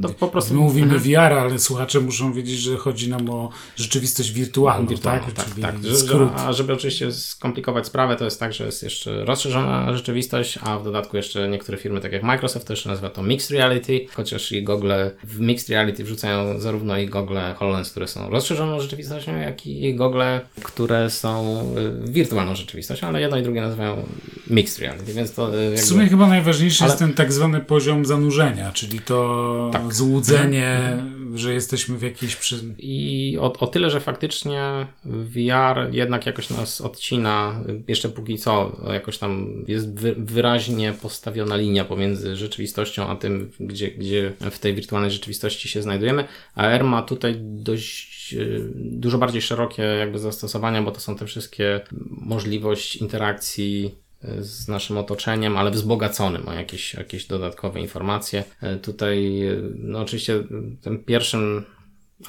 [0.02, 0.54] to po prostu...
[0.54, 1.04] My mówimy mhm.
[1.04, 5.34] wiara, ale słuchacze muszą wiedzieć, że chodzi nam o rzeczywistość wirtualną, wirtualną tak?
[5.34, 5.84] Tak, tak.
[5.84, 10.80] Że, a żeby oczywiście skomplikować sprawę, to jest tak, że jest jeszcze rozszerzona rzeczywistość, a
[10.80, 14.64] w dodatku jeszcze niektóre firmy, tak jak Microsoft, też nazywa to Mixed Reality, chociaż i
[14.64, 19.96] Google w Mixed Reality wrzucają zarówno i Google HoloLens, które są rozszerzoną rzeczywistością, jak i
[19.96, 20.22] Google
[20.64, 21.62] które są
[22.08, 24.04] y, wirtualną rzeczywistością, ale jedno i drugie nazywają
[24.50, 25.78] mixed reality, więc to y, jakby...
[25.78, 26.92] W sumie chyba najważniejszy ale...
[26.92, 29.94] jest ten tak zwany poziom zanurzenia, czyli to tak.
[29.94, 31.23] złudzenie, mhm.
[31.34, 32.36] Że jesteśmy w jakiejś...
[32.36, 32.76] Przy...
[32.78, 39.18] I o, o tyle, że faktycznie VR jednak jakoś nas odcina, jeszcze póki co jakoś
[39.18, 45.12] tam jest wy, wyraźnie postawiona linia pomiędzy rzeczywistością, a tym, gdzie, gdzie w tej wirtualnej
[45.12, 50.92] rzeczywistości się znajdujemy, a R ma tutaj dość Y, dużo bardziej szerokie jakby zastosowania, bo
[50.92, 53.96] to są te wszystkie możliwość interakcji
[54.40, 58.44] z naszym otoczeniem, ale wzbogaconym o jakieś, jakieś dodatkowe informacje.
[58.64, 59.42] Y, tutaj,
[59.76, 60.44] no oczywiście
[60.82, 61.66] tym pierwszym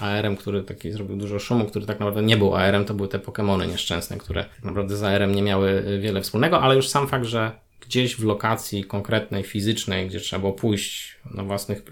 [0.00, 3.18] AR-em, który taki zrobił dużo szumu, który tak naprawdę nie był AR-em, to były te
[3.18, 7.24] Pokémony nieszczęsne, które tak naprawdę z AR-em nie miały wiele wspólnego, ale już sam fakt,
[7.24, 7.52] że
[7.86, 11.82] gdzieś w lokacji konkretnej, fizycznej, gdzie trzeba było pójść na własnych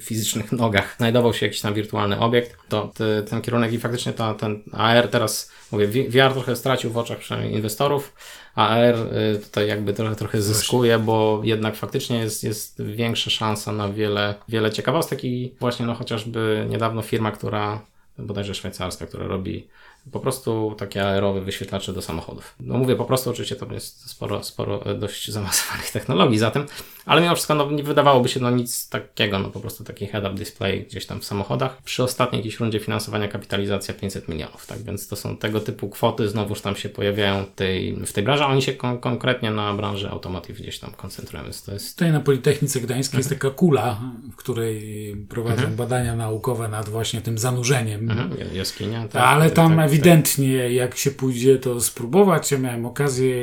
[0.00, 4.34] fizycznych nogach, znajdował się jakiś tam wirtualny obiekt, to ty, ten kierunek i faktycznie ta,
[4.34, 8.12] ten AR teraz, mówię, VR trochę stracił w oczach przynajmniej inwestorów,
[8.56, 8.94] AR
[9.34, 14.34] y, tutaj jakby trochę, trochę zyskuje, bo jednak faktycznie jest, jest większa szansa na wiele,
[14.48, 17.80] wiele ciekawostek i właśnie no chociażby niedawno firma, która
[18.18, 19.66] bodajże szwajcarska, która robi
[20.12, 22.54] po prostu takie aerowe wyświetlacze do samochodów.
[22.60, 26.66] No mówię po prostu, oczywiście to jest sporo, sporo e, dość zaawansowanych technologii za tym,
[27.06, 30.34] ale mimo wszystko no, nie wydawałoby się no nic takiego, no po prostu taki head-up
[30.34, 31.82] display gdzieś tam w samochodach.
[31.82, 36.28] Przy ostatniej jakiejś rundzie finansowania kapitalizacja 500 milionów, tak więc to są tego typu kwoty,
[36.28, 40.10] znowuż tam się pojawiają tej, w tej branży, a oni się kon konkretnie na branży
[40.10, 41.96] automotive gdzieś tam koncentrują, więc to jest...
[41.96, 44.00] Tutaj na Politechnice Gdańskiej jest taka kula,
[44.32, 45.76] w której prowadzą mhm.
[45.76, 48.10] badania naukowe nad właśnie tym zanurzeniem.
[48.10, 48.30] Mhm.
[48.54, 53.36] Jaskinia, tak, Ale tam tak, tak, ewidentnie jak się pójdzie to spróbować, ja miałem okazję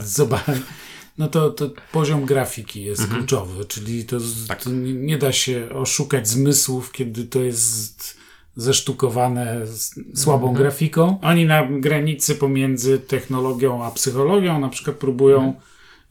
[0.00, 0.62] e, zobaczyć
[1.20, 3.18] no to, to poziom grafiki jest mhm.
[3.18, 4.16] kluczowy, czyli to,
[4.48, 4.62] tak.
[4.62, 8.20] to, nie da się oszukać zmysłów, kiedy to jest
[8.56, 9.66] zesztukowane
[10.14, 10.62] słabą mhm.
[10.62, 11.18] grafiką.
[11.22, 15.56] Oni na granicy pomiędzy technologią a psychologią na przykład próbują mhm.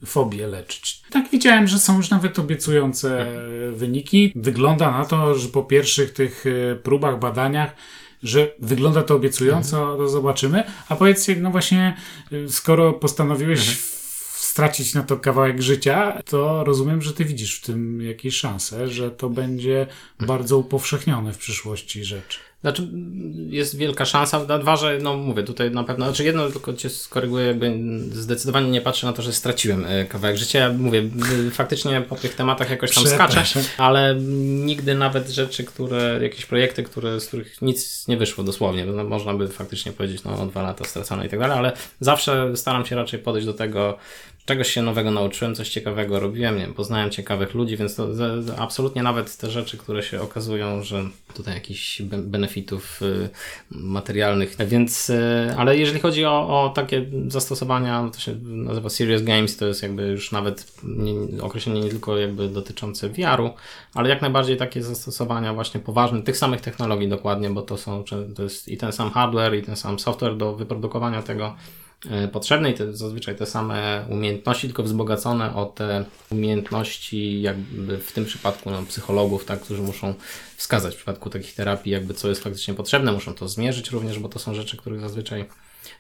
[0.06, 1.02] fobię leczyć.
[1.12, 3.76] Tak widziałem, że są już nawet obiecujące mhm.
[3.76, 4.34] wyniki.
[4.36, 7.76] Wygląda na to, że po pierwszych tych e, próbach, badaniach
[8.24, 9.98] że wygląda to obiecująco, mhm.
[9.98, 10.64] to zobaczymy.
[10.90, 11.98] A powiedzcie, no właśnie,
[12.32, 14.00] e, skoro postanowiłeś mhm
[14.50, 19.12] stracić na to kawałek życia, to rozumiem, że ty widzisz w tym jakieś szanse, że
[19.12, 19.88] to będzie
[20.20, 22.40] bardzo upowszechnione w przyszłości rzecz.
[22.62, 22.88] Znaczy,
[23.50, 24.44] jest wielka szansa.
[24.44, 27.80] Na dwa, że, no mówię, tutaj na pewno, znaczy jedno tylko cię skoryguję, jakby
[28.12, 30.60] zdecydowanie nie patrzę na to, że straciłem e, kawałek życia.
[30.60, 31.10] Ja mówię,
[31.52, 33.44] faktycznie po tych tematach jakoś tam skaczę,
[33.78, 34.16] ale
[34.66, 39.34] nigdy nawet rzeczy, które, jakieś projekty, które, z których nic nie wyszło dosłownie, no, można
[39.34, 43.20] by faktycznie powiedzieć, no dwa lata stracone i tak dalej, ale zawsze staram się raczej
[43.20, 43.98] podejść do tego
[44.50, 48.08] czegoś się nowego nauczyłem, coś ciekawego robiłem, nie poznałem ciekawych ludzi, więc to
[48.58, 53.30] absolutnie nawet te rzeczy, które się okazują, że tutaj jakichś benefitów y,
[53.72, 59.58] materialnych, więc, y, ale jeżeli chodzi o, o takie zastosowania, to się nazywa Serious Games,
[59.58, 63.50] to jest jakby już nawet nie, określenie nie tylko jakby dotyczące VR-u,
[63.94, 68.04] ale jak najbardziej takie zastosowania właśnie poważne, tych samych technologii dokładnie, bo to są,
[68.36, 71.56] to jest i ten sam hardware, i ten sam software do wyprodukowania tego,
[72.32, 78.26] potrzebne i to zazwyczaj te same umiejętności, tylko wzbogacone o te umiejętności jakby w tym
[78.26, 80.14] przypadku no, psychologów, tak, którzy muszą
[80.58, 84.30] wskazać w przypadku takich terapii jakby co jest faktycznie potrzebne, muszą to zmierzyć również, bo
[84.30, 85.46] to są rzeczy, których zazwyczaj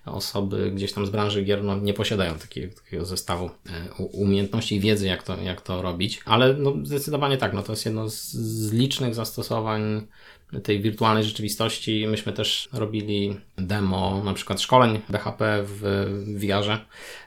[0.06, 4.80] osoby gdzieś tam z branży gier no, nie posiadają takiego, takiego zestawu e, umiejętności i
[4.80, 6.22] wiedzy, jak to, jak to robić.
[6.26, 10.08] Ale no, zdecydowanie tak, no, to jest jedno z, z licznych zastosowań
[10.64, 12.08] tej wirtualnej rzeczywistości.
[12.08, 15.82] Myśmy też robili demo na przykład szkoleń BHP w
[16.40, 16.78] VR-ze,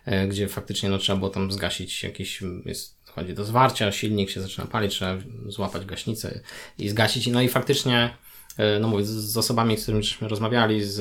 [0.05, 4.41] e, gdzie faktycznie no, trzeba było tam zgasić jakiś, jest, chodzi do zwarcia, silnik się
[4.41, 6.41] zaczyna palić, trzeba złapać gaśnicę
[6.79, 7.27] i zgasić.
[7.27, 8.17] No i faktycznie
[8.57, 10.95] e, no mówię, z osobami, z którymi żeśmy rozmawiali, z,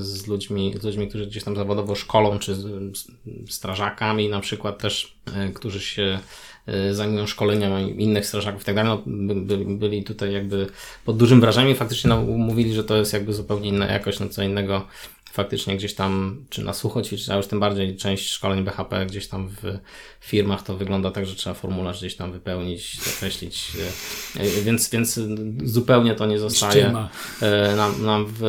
[0.00, 3.06] z, ludźmi, z ludźmi, którzy gdzieś tam zawodowo szkolą, czy z, z
[3.48, 6.18] strażakami na przykład też, e, którzy się
[6.92, 10.66] zajmują szkoleniami innych strażaków i tak dalej, no, by, byli tutaj jakby
[11.04, 11.70] pod dużym wrażeniem.
[11.70, 14.86] I faktycznie no, mówili, że to jest jakby zupełnie inna jakość, no co innego
[15.32, 19.28] faktycznie gdzieś tam, czy na sucho ćwiczyć, a już tym bardziej część szkoleń BHP gdzieś
[19.28, 19.78] tam w
[20.20, 23.72] firmach to wygląda tak, że trzeba formularz gdzieś tam wypełnić, zakreślić,
[24.36, 25.20] y, y, więc, więc
[25.64, 26.92] zupełnie to nie zostaje
[27.76, 28.42] nam, nam w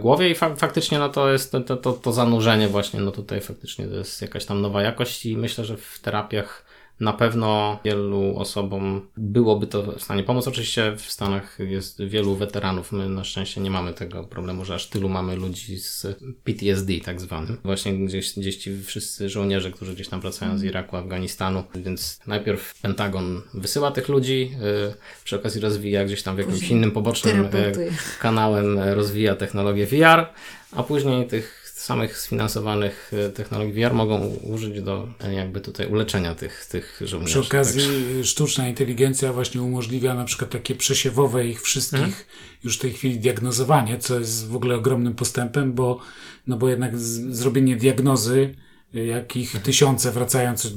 [0.00, 0.30] głowie.
[0.30, 3.94] I fa faktycznie no to jest to, to, to zanurzenie właśnie, no tutaj faktycznie to
[3.94, 6.65] jest jakaś tam nowa jakość i myślę, że w terapiach
[7.00, 10.48] na pewno wielu osobom byłoby to w stanie pomóc.
[10.48, 12.92] Oczywiście w Stanach jest wielu weteranów.
[12.92, 16.06] My na szczęście nie mamy tego problemu, że aż tylu mamy ludzi z
[16.44, 17.56] PTSD tak zwanym.
[17.64, 21.64] Właśnie gdzieś, gdzieś ci wszyscy żołnierze, którzy gdzieś tam pracują z Iraku, Afganistanu.
[21.74, 26.90] Więc najpierw Pentagon wysyła tych ludzi, yy, przy okazji rozwija gdzieś tam w jakimś innym
[26.90, 30.26] pobocznym yy, kanałem rozwija technologię VR,
[30.72, 36.34] a później tych samych sfinansowanych e, technologii VR mogą użyć do e, jakby tutaj uleczenia
[36.34, 37.40] tych, tych żołnierzy.
[37.40, 38.26] Przy okazji tak.
[38.26, 42.24] sztuczna inteligencja właśnie umożliwia na przykład takie przesiewowe ich wszystkich hmm?
[42.64, 46.00] już w tej chwili diagnozowanie, co jest w ogóle ogromnym postępem, bo,
[46.46, 48.54] no bo jednak z, zrobienie diagnozy,
[48.92, 49.64] jakich hmm.
[49.64, 50.68] tysiące wracają co,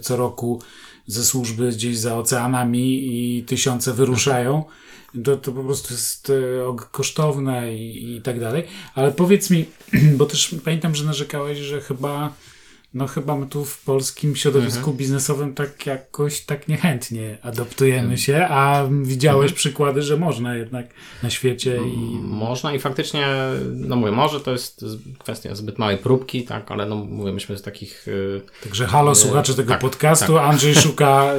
[0.00, 0.62] co roku
[1.06, 4.89] ze służby gdzieś za oceanami i tysiące wyruszają, hmm
[5.24, 8.66] to, to po prostu jest e, kosztowne i, i tak dalej.
[8.94, 9.64] Ale powiedz mi,
[10.18, 12.32] bo też pamiętam, że narzekałeś, że chyba
[12.94, 14.96] no chyba my tu w polskim środowisku Mhm.
[14.96, 18.18] biznesowym tak jakoś tak niechętnie adoptujemy Mhm.
[18.18, 20.86] się, a widziałeś przykłady, że można jednak
[21.22, 23.26] na świecie i Można i faktycznie,
[23.74, 24.84] no mówię, może to jest
[25.18, 29.54] kwestia zbyt małej próbki, tak, ale no mówię, myśmy z takich y, Także halo, słuchacze
[29.54, 30.38] tego tak, podcastu.
[30.38, 31.32] Andrzej szuka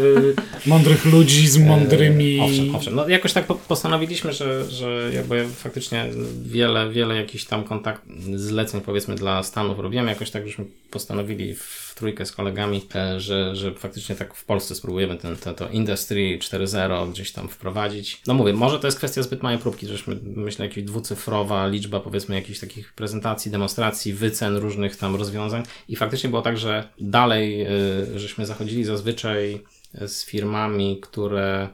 [0.66, 2.40] y, mądrych ludzi z mądrymi.
[2.40, 2.96] E, Owszem, owszem.
[2.96, 6.10] No jakoś tak po- postanowiliśmy, że, że jakby faktycznie
[6.46, 8.02] wiele, wiele jakichś tam kontakt,
[8.36, 13.56] zleceń powiedzmy dla Stanów robiłem, jakoś tak żeśmy postanowili w trójkę z kolegami, e, że,
[13.56, 18.22] że faktycznie tak w Polsce spróbujemy ten, to, Industry 4.0 gdzieś tam wprowadzić.
[18.28, 22.36] No mówię, może to jest kwestia zbyt małej próbki, żeśmy myślę jakaś dwucyfrowa liczba powiedzmy
[22.36, 27.68] jakichś takich prezentacji, demonstracji, wycen różnych tam rozwiązań i faktycznie było tak, że dalej
[28.16, 29.64] y, żeśmy zachodzili zazwyczaj
[30.08, 31.70] z firmami, które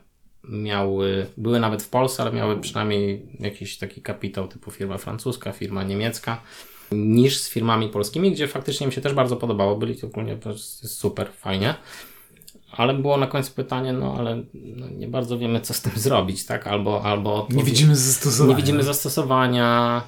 [0.49, 5.83] miały, były nawet w Polsce, ale miały przynajmniej jakiś taki kapitał typu firma francuska, firma
[5.83, 6.41] niemiecka,
[6.91, 9.75] niż z firmami polskimi, gdzie faktycznie mi się też bardzo podobało.
[9.75, 10.37] Byli to ogólnie
[10.83, 11.75] super, fajnie.
[12.71, 16.45] Ale było na końcu pytanie, no ale no, nie bardzo wiemy, co z tym zrobić,
[16.45, 16.67] tak?
[16.67, 18.49] Albo, albo Nie widzimy zastosowania.
[18.57, 20.01] nie widzimy zastosowania,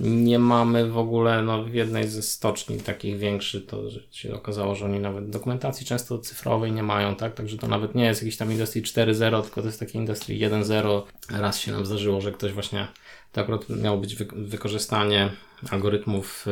[0.00, 4.84] nie mamy w ogóle, no w jednej ze stoczni takich większych, to się okazało, że
[4.84, 7.34] oni nawet dokumentacji często cyfrowej nie mają, tak?
[7.34, 11.02] Także to nawet nie jest jakiś tam Industry 4.0, tylko to jest taki Industry 1.0.
[11.30, 12.88] Raz się nam zdarzyło, że ktoś właśnie,
[13.36, 15.30] to akurat miało być wy- wykorzystanie
[15.70, 16.46] algorytmów,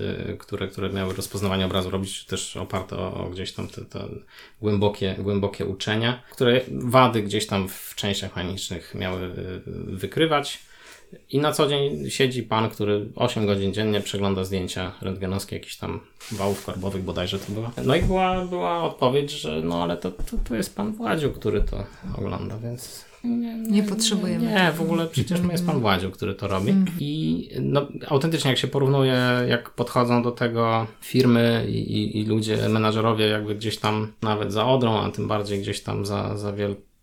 [0.00, 3.84] y, y, które, które miały rozpoznawanie obrazu robić, też oparte o, o gdzieś tam te,
[3.84, 4.08] te
[4.60, 9.60] głębokie, głębokie uczenia, które wady gdzieś tam w częściach mechanicznych miały y,
[9.96, 10.58] wykrywać.
[11.30, 16.00] I na co dzień siedzi pan, który 8 godzin dziennie przegląda zdjęcia rentgenowskie, jakichś tam
[16.32, 17.70] wałów korbowych bodajże to była.
[17.84, 21.60] No i była, była odpowiedź, że no ale to, to, to jest pan Władziu, który
[21.60, 21.84] to
[22.18, 26.74] ogląda, więc nie, Nie potrzebujemy Nie, w ogóle przecież jest pan Władziu, który to robi.
[27.00, 32.68] I no, autentycznie jak się porównuje, jak podchodzą do tego firmy i, i, i ludzie,
[32.68, 36.52] menadżerowie jakby gdzieś tam nawet za Odrą, a tym bardziej gdzieś tam za, za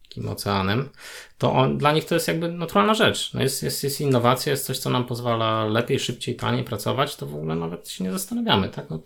[0.09, 0.89] wielkim oceanem,
[1.37, 3.33] to on, dla nich to jest jakby naturalna rzecz.
[3.33, 7.25] No jest, jest, jest innowacja, jest coś, co nam pozwala lepiej, szybciej, taniej pracować, to
[7.25, 8.89] w ogóle nawet się nie zastanawiamy, tak?
[8.89, 8.99] No,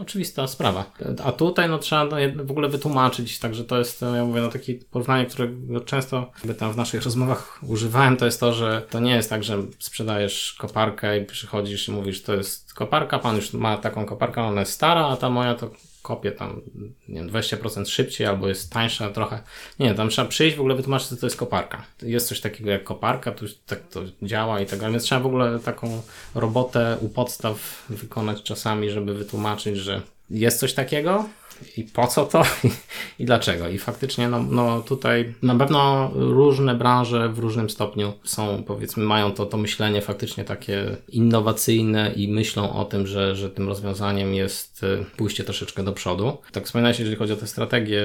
[0.00, 0.92] oczywista sprawa.
[1.24, 2.06] A tutaj no, trzeba
[2.44, 5.48] w ogóle wytłumaczyć, także to jest, ja mówię, no takie porównanie, które
[5.84, 9.44] często jakby tam w naszych rozmowach używałem, to jest to, że to nie jest tak,
[9.44, 14.42] że sprzedajesz koparkę i przychodzisz i mówisz, to jest koparka, pan już ma taką koparkę,
[14.42, 15.70] ona jest stara, a ta moja to
[16.10, 16.60] kopię tam,
[17.08, 19.42] nie wiem, 20% szybciej albo jest tańsza trochę.
[19.78, 21.82] Nie, tam trzeba przyjść w ogóle wytłumaczyć, co to jest koparka.
[22.02, 25.26] Jest coś takiego jak koparka, tu tak to działa i tak dalej, więc trzeba w
[25.26, 26.02] ogóle taką
[26.34, 31.28] robotę u podstaw wykonać czasami, żeby wytłumaczyć, że jest coś takiego
[31.76, 32.70] i po co to i,
[33.22, 33.68] i dlaczego.
[33.68, 39.32] I faktycznie no, no tutaj na pewno różne branże w różnym stopniu są, powiedzmy, mają
[39.32, 44.82] to, to myślenie faktycznie takie innowacyjne i myślą o tym, że, że tym rozwiązaniem jest
[44.82, 46.38] y, pójście troszeczkę do przodu.
[46.52, 48.02] Tak wspominałeś, jeżeli chodzi o te strategie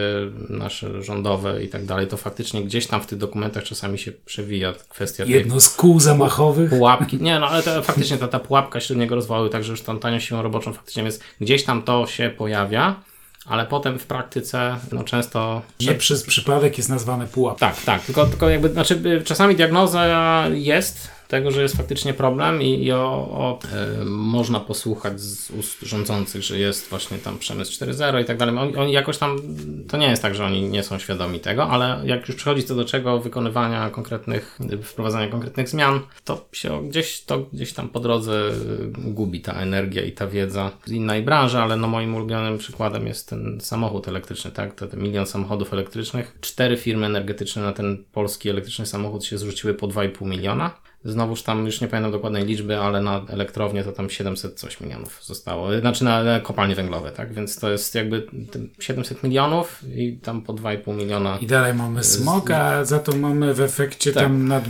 [0.50, 4.74] nasze rządowe i tak dalej, to faktycznie gdzieś tam w tych dokumentach czasami się przewija
[4.90, 6.70] kwestia Jedno z kół zamachowych.
[6.70, 7.18] pułapki.
[7.22, 10.42] Nie, no ale to, faktycznie ta, ta pułapka średniego rozwoju, także już tą tanią siłą
[10.42, 13.04] roboczą faktycznie jest, gdzieś tam to się pojawia,
[13.46, 17.60] ale potem w praktyce no często Nie przez przypadek jest nazwane pułap.
[17.60, 22.62] tak, tak, tylko, tylko jakby, znaczy y, czasami diagnoza jest tego, że jest faktycznie problem
[22.62, 23.60] i, i o, o
[24.02, 28.58] e, można posłuchać z ust rządzących, że jest właśnie tam przemysł 4.0 i tak dalej.
[28.58, 29.40] Oni, oni jakoś tam,
[29.88, 32.76] to nie jest tak, że oni nie są świadomi tego, ale jak już przychodzi co
[32.76, 38.50] do czego wykonywania konkretnych, wprowadzania konkretnych zmian, to się gdzieś, to gdzieś tam po drodze
[38.50, 43.08] y, gubi ta energia i ta wiedza z innej branży, ale no moim ulubionym przykładem
[43.08, 44.76] jest ten samochód elektryczny, tak?
[44.76, 46.38] Te, te milion samochodów elektrycznych.
[46.42, 50.85] Cztery firmy energetyczne na ten polski elektryczny samochód się zrzuciły po 2,5 miliona.
[51.06, 55.20] Znowuż tam już nie pamiętam dokładnej liczby, ale na elektrownię to tam 700 coś milionów
[55.24, 55.80] zostało.
[55.80, 57.34] Znaczy na, kopalnie węglowe, tak?
[57.34, 61.38] Więc to jest jakby tym 700 milionów i tam po 2,5 miliona.
[61.42, 64.24] I dalej mamy smog, a za to mamy w efekcie Tak.
[64.24, 64.64] tam nad,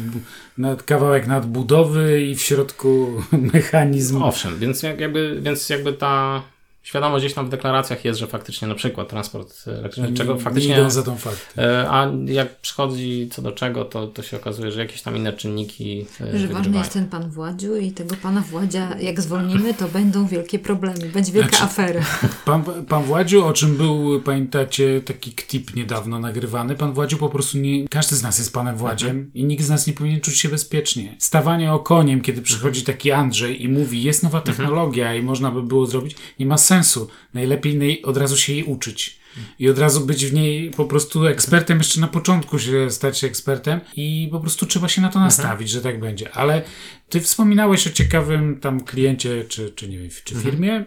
[0.58, 3.08] nad kawałek nadbudowy i w środku
[3.54, 4.24] mechanizm.
[4.24, 6.43] Owszem, więc jak- jakby, więc jakby ta
[6.86, 10.74] świadomość gdzieś tam w deklaracjach jest, że faktycznie na przykład transport elektryczny, czego nie faktycznie...
[10.74, 11.62] idą za tą fakty.
[11.62, 15.34] E, A jak przychodzi co do czego, to, to się okazuje, że jakieś tam inne
[15.34, 16.78] czynniki e, Że ważny wygrywają.
[16.78, 21.31] jest ten pan Władziu i tego pana Władzia, jak zwolnimy, to będą wielkie problemy, będzie
[21.31, 22.02] wielka Znaczy- afera.
[22.46, 27.58] Pan, pan Władziu, o czym był, pamiętacie, taki ktip niedawno nagrywany, pan Władziu po prostu
[27.58, 29.31] nie, każdy z nas jest panem Władziem Mhm.
[29.33, 31.15] i nikt z nas nie powinien czuć się bezpiecznie.
[31.19, 32.98] Stawanie okoniem, kiedy przychodzi Mhm.
[32.98, 36.75] taki Andrzej i mówi, jest nowa technologia i można by było zrobić, nie ma sensu.
[36.76, 37.08] Sensu.
[37.34, 39.19] Najlepiej nej, od razu się jej uczyć.
[39.60, 43.28] I od razu być w niej po prostu ekspertem, jeszcze na początku się stać się
[43.28, 46.32] ekspertem i po prostu trzeba się na to nastawić, że tak będzie.
[46.32, 46.62] Ale
[47.10, 50.86] ty wspominałeś o ciekawym tam kliencie, czy, czy nie wiem, czy firmie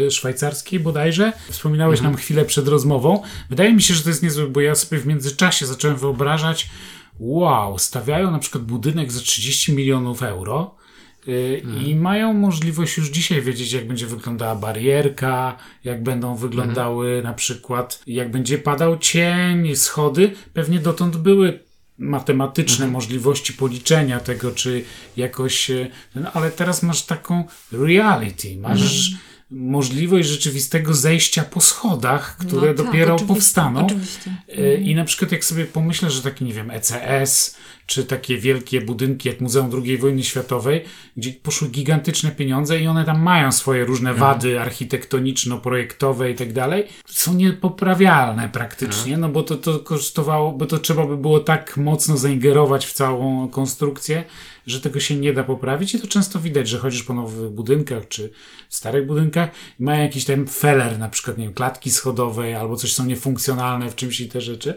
[0.00, 1.32] yy, szwajcarskiej bodajże.
[1.50, 3.22] Wspominałeś nam chwilę przed rozmową.
[3.50, 6.70] Wydaje mi się, że to jest niezłe, bo ja sobie w międzyczasie zacząłem wyobrażać,
[7.18, 10.74] wow, stawiają na przykład budynek za 30 milionów euro
[11.28, 17.32] y, i mają możliwość już dzisiaj wiedzieć, jak będzie wyglądała barierka, jak będą wyglądały na
[17.32, 20.32] przykład, jak będzie padał cień, schody.
[20.52, 21.60] Pewnie dotąd były
[21.98, 24.84] matematyczne możliwości policzenia tego, czy
[25.16, 29.10] jakoś, y, no, ale teraz masz taką reality, masz
[29.50, 33.86] możliwość rzeczywistego zejścia po schodach, które No tak, dopiero oczywiście, powstaną.
[33.86, 34.36] oczywiście.
[34.58, 37.56] E, I na przykład jak sobie pomyślę, że taki, nie wiem, ECS,
[37.86, 40.84] czy takie wielkie budynki jak Muzeum II wojny światowej,
[41.16, 46.86] gdzie poszły gigantyczne pieniądze i one tam mają swoje różne wady architektoniczno-projektowe i tak dalej,
[47.06, 52.16] są niepoprawialne praktycznie, no bo to, to kosztowało, bo to trzeba by było tak mocno
[52.16, 54.24] zaingerować w całą konstrukcję,
[54.66, 55.94] że tego się nie da poprawić.
[55.94, 58.30] I to często widać, że chodzisz po nowych budynkach czy
[58.68, 62.92] starych budynkach i mają jakiś ten feller, na przykład, nie wiem, klatki schodowej albo coś
[62.92, 64.74] są niefunkcjonalne w czymś i te rzeczy.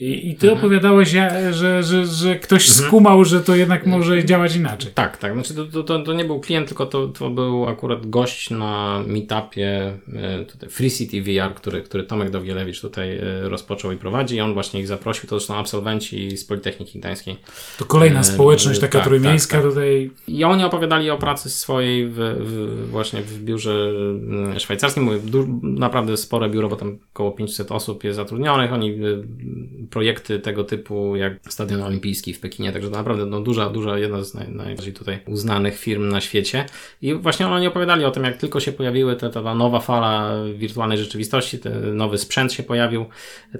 [0.00, 4.56] I, i ty opowiadałeś, ja, że, że, że ktoś skumał, że to jednak może działać
[4.56, 4.92] inaczej.
[4.94, 5.32] Tak, tak.
[5.32, 9.92] Znaczy to, to, to, nie był klient, tylko to, to był akurat gość na meetupie
[10.14, 14.40] e, tutaj Free City VR, który, który Tomek Dowgielewicz tutaj e, rozpoczął i prowadzi i
[14.40, 15.28] on właśnie ich zaprosił.
[15.28, 17.36] To są absolwenci z Politechniki Gdańskiej.
[17.78, 19.72] To kolejna E, społeczność taka tak, trójmiejska tak, tak.
[19.72, 20.10] tutaj.
[20.28, 23.92] I oni opowiadali o pracy swojej w, w, właśnie w biurze
[24.58, 25.02] szwajcarskim.
[25.02, 28.72] Mówię, du, naprawdę spore biuro, bo tam około 500 osób jest zatrudnionych.
[28.72, 28.98] Oni
[29.90, 34.34] projekty tego typu jak Stadion Olimpijski w Pekinie, także naprawdę no, duża, duża, jedna z
[34.34, 36.66] naj, najbardziej tutaj uznanych firm na świecie.
[37.02, 40.98] I właśnie oni opowiadali o tym, jak tylko się pojawiły te, ta, nowa fala wirtualnej
[40.98, 43.06] rzeczywistości, ten nowy sprzęt się pojawił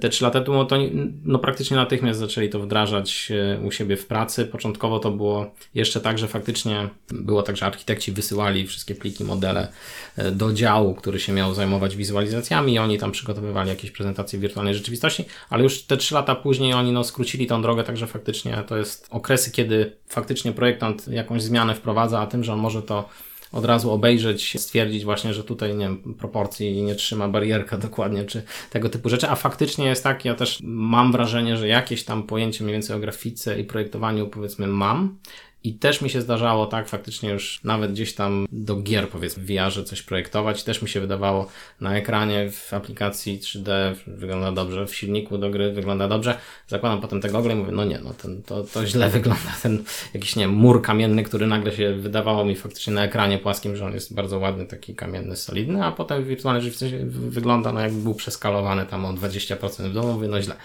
[0.01, 0.77] te trzy lata temu, to
[1.25, 4.45] no, praktycznie natychmiast zaczęli to wdrażać e, u siebie w pracy.
[4.45, 9.69] Początkowo to było jeszcze tak, że faktycznie było tak, że architekci wysyłali wszystkie pliki, modele
[10.17, 14.75] e, do działu, który się miał zajmować wizualizacjami i oni tam przygotowywali jakieś prezentacje wirtualnej
[14.75, 18.77] rzeczywistości, ale już te trzy lata później oni no, skrócili tą drogę, także faktycznie to
[18.77, 23.09] jest okresy, kiedy faktycznie projektant jakąś zmianę wprowadza, a tym, że on może to
[23.53, 28.43] od razu obejrzeć, stwierdzić właśnie, że tutaj nie wiem, proporcji nie trzyma barierka dokładnie, czy
[28.71, 32.65] tego typu rzeczy, a faktycznie jest tak, ja też mam wrażenie, że jakieś tam pojęcie
[32.65, 35.19] mniej więcej o grafice i projektowaniu powiedzmy mam
[35.65, 39.47] i też mi się zdarzało tak faktycznie już nawet gdzieś tam do gier powiedzmy w
[39.47, 40.65] VR-ze coś projektować.
[40.65, 41.47] Też mi się wydawało
[41.81, 46.39] na ekranie w aplikacji 3D wygląda dobrze, w silniku do gry wygląda dobrze.
[46.69, 49.53] Zakładam potem te gogle i mówię, no nie, no ten, to, to źle wygląda.
[49.63, 49.85] Ten
[50.15, 53.95] jakiś, nie mur kamienny, który nagle się wydawało mi faktycznie na ekranie płaskim, że on
[53.95, 58.15] jest bardzo ładny, taki kamienny, solidny, a potem w wirtualnej rzeczywistości wygląda no jakby był
[58.15, 60.57] przeskalowany tam o 20% w domu, mówię, no źle.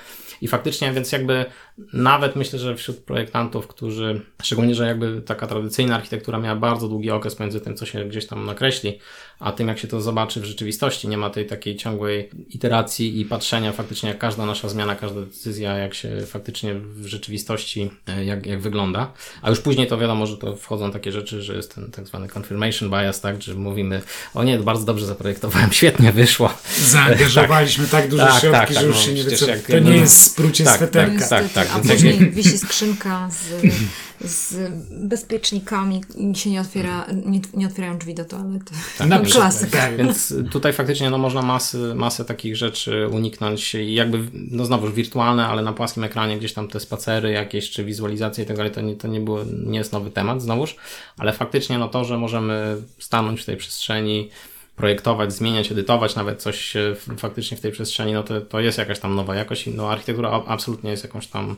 [0.41, 1.45] I faktycznie, więc jakby
[1.93, 7.11] nawet myślę, że wśród projektantów, którzy, szczególnie, że jakby taka tradycyjna architektura miała bardzo długi
[7.11, 8.99] okres między tym, co się gdzieś tam nakreśli,
[9.39, 11.07] a tym, jak się to zobaczy w rzeczywistości.
[11.07, 15.77] Nie ma tej takiej ciągłej iteracji i patrzenia faktycznie, jak każda nasza zmiana, każda decyzja,
[15.77, 19.13] jak się faktycznie w rzeczywistości, e, jak, jak wygląda.
[19.41, 22.27] A już później to wiadomo, że to wchodzą takie rzeczy, że jest ten tak zwany
[22.37, 24.01] confirmation bias, tak, że mówimy,
[24.33, 26.53] o nie, bardzo dobrze zaprojektowałem, świetnie wyszło.
[26.79, 29.97] Zaangażowaliśmy tak, duże Tak, środki, tak, że tak, już no, się nie jak- To nie
[29.97, 31.27] jest sprucie Tak, sweterka.
[31.27, 33.61] tak, tak, tak, A więc później wisi skrzynka z,
[34.21, 38.73] z bezpiecznikami i się nie, otwiera, nie, nie otwierają drzwi do toalety.
[38.97, 39.69] To przykład, klasyk.
[39.69, 39.97] tak.
[39.97, 45.47] Więc tutaj faktycznie no, można masy, masę takich rzeczy uniknąć i jakby, no znowuż wirtualne,
[45.47, 48.81] ale na płaskim ekranie gdzieś tam te spacery jakieś, czy wizualizacje i tak dalej, to
[48.81, 50.75] nie, to nie było, nie jest nowy temat znowuż,
[51.17, 54.29] ale faktycznie no to, że możemy stanąć w tej przestrzeni,
[54.75, 58.99] projektować, zmieniać, edytować nawet coś e, faktycznie w tej przestrzeni, no to, to jest jakaś
[58.99, 61.55] tam nowa jakość i no architektura absolutnie jest jakąś tam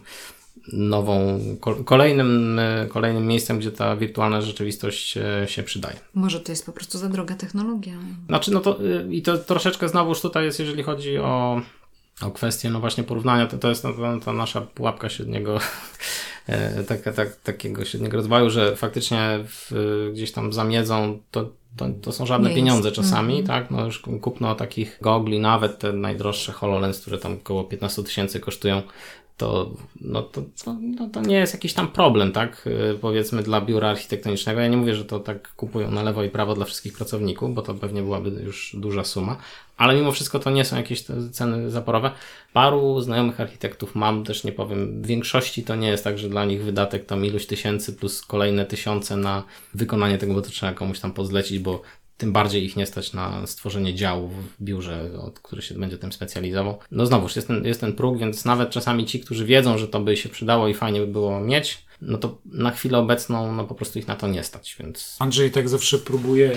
[0.74, 5.96] nową, ko- kolejnym, e, kolejnym miejscem, gdzie ta wirtualna rzeczywistość e, się przydaje.
[6.14, 7.94] Może to jest po prostu za droga technologia.
[8.28, 11.62] Znaczy, no to y, i to troszeczkę znowuż tutaj jest, jeżeli chodzi o,
[12.22, 15.60] o kwestię, no właśnie porównania, to to jest no, ta, ta nasza pułapka średniego,
[16.48, 19.72] e, taka, tak, takiego średniego rozwoju, że faktycznie w,
[20.14, 22.96] gdzieś tam za miedzą to, to, to są żadne Nie pieniądze jest.
[23.02, 23.72] czasami, tak?
[23.72, 28.82] No już kupno takich gogli, nawet te najdroższe HoloLens, które tam około 15 tysięcy kosztują,
[29.42, 29.72] to,
[30.02, 32.66] no to, to, no to nie jest jakiś tam problem, tak?
[32.66, 34.62] Yy, Powiedzmy dla biura architektonicznego.
[34.62, 37.62] Ja nie mówię, że to tak kupują na lewo i prawo dla wszystkich pracowników, bo
[37.62, 39.38] to pewnie byłaby już duża suma,
[39.78, 42.12] ale mimo wszystko to nie są jakieś ceny zaporowe.
[42.54, 46.46] Paru znajomych architektów mam, też nie powiem, w większości to nie jest tak, że dla
[46.46, 51.00] nich wydatek tam iluś tysięcy plus kolejne tysiące na wykonanie tego, bo to trzeba komuś
[51.00, 51.82] tam pozlecić, bo
[52.22, 55.10] tym bardziej ich nie stać na stworzenie działu w biurze,
[55.44, 56.80] który się będzie tym specjalizował.
[56.92, 60.00] No znowuż jest ten, jest ten próg, więc nawet czasami ci, którzy wiedzą, że to
[60.00, 63.76] by się przydało i fajnie by było mieć, no to na chwilę obecną no po
[63.76, 65.16] prostu ich na to nie stać, więc...
[65.20, 66.54] Andrzej tak zawsze próbuje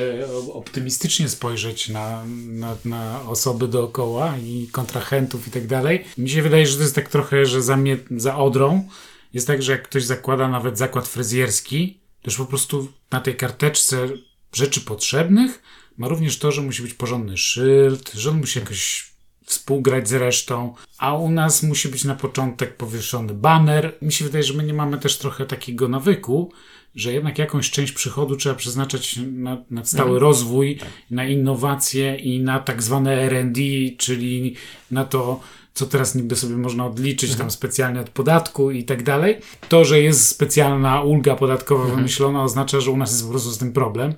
[0.53, 6.05] optymistycznie spojrzeć na, na, na osoby dookoła i kontrahentów i tak dalej.
[6.19, 8.89] Mi się wydaje, że to jest tak trochę, że za, mnie, za Odrą
[9.33, 13.37] jest tak, że jak ktoś zakłada nawet zakład fryzjerski, to już po prostu na tej
[13.37, 14.09] karteczce
[14.57, 15.63] rzeczy potrzebnych
[15.97, 19.11] ma również to, że musi być porządny szyld, że on musi jakoś
[19.45, 23.95] współgrać z resztą, a u nas musi być na początek powieszony baner.
[24.03, 26.53] Mi się wydaje, że my nie mamy też trochę takiego nawyku,
[26.95, 30.23] że jednak jakąś część przychodu trzeba przeznaczać na, na stały mhm.
[30.23, 30.89] rozwój, tak.
[31.11, 33.61] na innowacje i na tak zwane R&D,
[33.99, 34.55] czyli
[34.91, 35.41] na to,
[35.75, 37.39] co teraz niby sobie można odliczyć mhm.
[37.39, 39.37] tam specjalnie od podatku i tak dalej.
[39.69, 41.97] To, że jest specjalna ulga podatkowa mhm.
[41.97, 44.15] wymyślona oznacza, że u nas jest po prostu z tym problem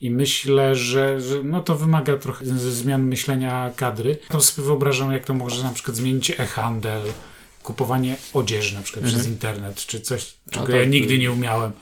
[0.00, 4.18] i myślę, że, że no to wymaga trochę zmian myślenia kadry.
[4.28, 7.02] To sobie wyobrażam, jak to może na przykład zmienić e-handel,
[7.62, 9.20] kupowanie odzieży na przykład mhm.
[9.20, 11.72] przez internet, czy coś, czego no ja nigdy nie umiałem.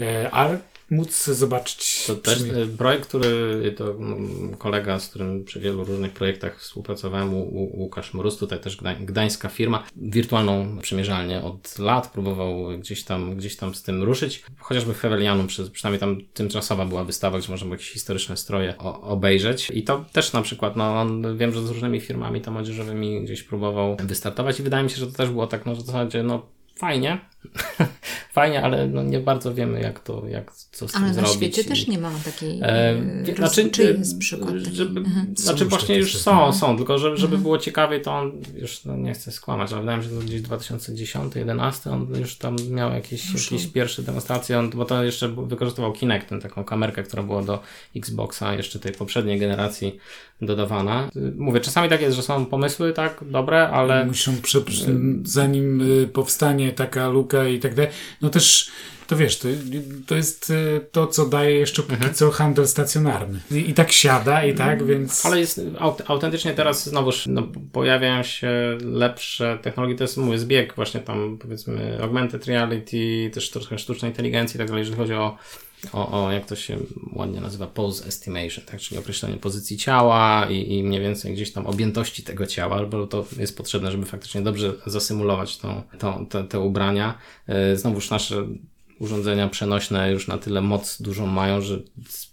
[0.00, 0.58] E, ale
[0.94, 2.04] móc zobaczyć.
[2.06, 7.34] To też e, projekt, który to mm, kolega, z którym przy wielu różnych projektach współpracowałem,
[7.54, 13.74] Łukasz Mróz, tutaj też gdańska firma, wirtualną przymierzalnię od lat próbował gdzieś tam, gdzieś tam
[13.74, 14.42] z tym ruszyć.
[14.58, 19.70] Chociażby w Hewelianum, przynajmniej tam tymczasowa była wystawa, gdzie można było jakieś historyczne stroje obejrzeć.
[19.70, 23.42] I to też na przykład, no on, wiem, że z różnymi firmami tam odzieżowymi gdzieś
[23.42, 26.46] próbował wystartować i wydaje mi się, że to też było tak, no w zasadzie, no
[26.76, 27.20] fajnie,
[28.34, 31.30] fajnie, ale no nie bardzo wiemy, jak to, jak, co z tym ale zrobić.
[31.30, 31.64] Ale na świecie I...
[31.64, 32.94] też nie ma takiej e,
[33.26, 33.54] roz...
[33.54, 35.36] znaczy, czy jest przykład żeby, mhm.
[35.36, 37.42] Znaczy właśnie już są, są, tylko żeby, żeby mhm.
[37.42, 40.22] było ciekawiej, to on już, no nie chcę skłamać, ale wydaje mi się, że to
[40.22, 45.92] gdzieś 2010-2011 on już tam miał jakieś, jakieś pierwsze demonstracje, on, bo to jeszcze wykorzystywał
[45.92, 47.62] Kinect, tę taką kamerkę, która była do
[47.96, 49.98] Xboxa jeszcze tej poprzedniej generacji
[50.40, 51.10] dodawana.
[51.36, 54.06] Mówię, czasami tak jest, że są pomysły tak dobre, ale...
[54.06, 54.60] Muszą, prze...
[55.22, 57.90] zanim y, powstanie taka luka i tak dalej,
[58.22, 58.70] no też
[59.06, 59.48] to wiesz, to,
[60.06, 62.14] to jest y, to, co daje jeszcze póki mhm.
[62.14, 63.40] co handel stacjonarny.
[63.50, 65.26] I, I, tak siada, i tak, więc...
[65.26, 65.60] Ale jest
[66.06, 71.98] autentycznie teraz znowuż no, pojawiają się lepsze technologie, to jest mój zbieg właśnie tam powiedzmy
[72.02, 75.38] augmented reality, też trochę sztucznej inteligencji i tak dalej, jeżeli chodzi o
[75.92, 76.78] o, o, jak to się
[77.12, 81.66] ładnie nazywa, pose estimation, tak, czyli określenie pozycji ciała i, i mniej więcej gdzieś tam
[81.66, 86.60] objętości tego ciała, albo to jest potrzebne, żeby faktycznie dobrze zasymulować tą, tą, te, te
[86.60, 87.18] ubrania.
[87.46, 88.46] E, znowuż nasze
[88.98, 91.78] urządzenia przenośne już na tyle moc dużą mają, że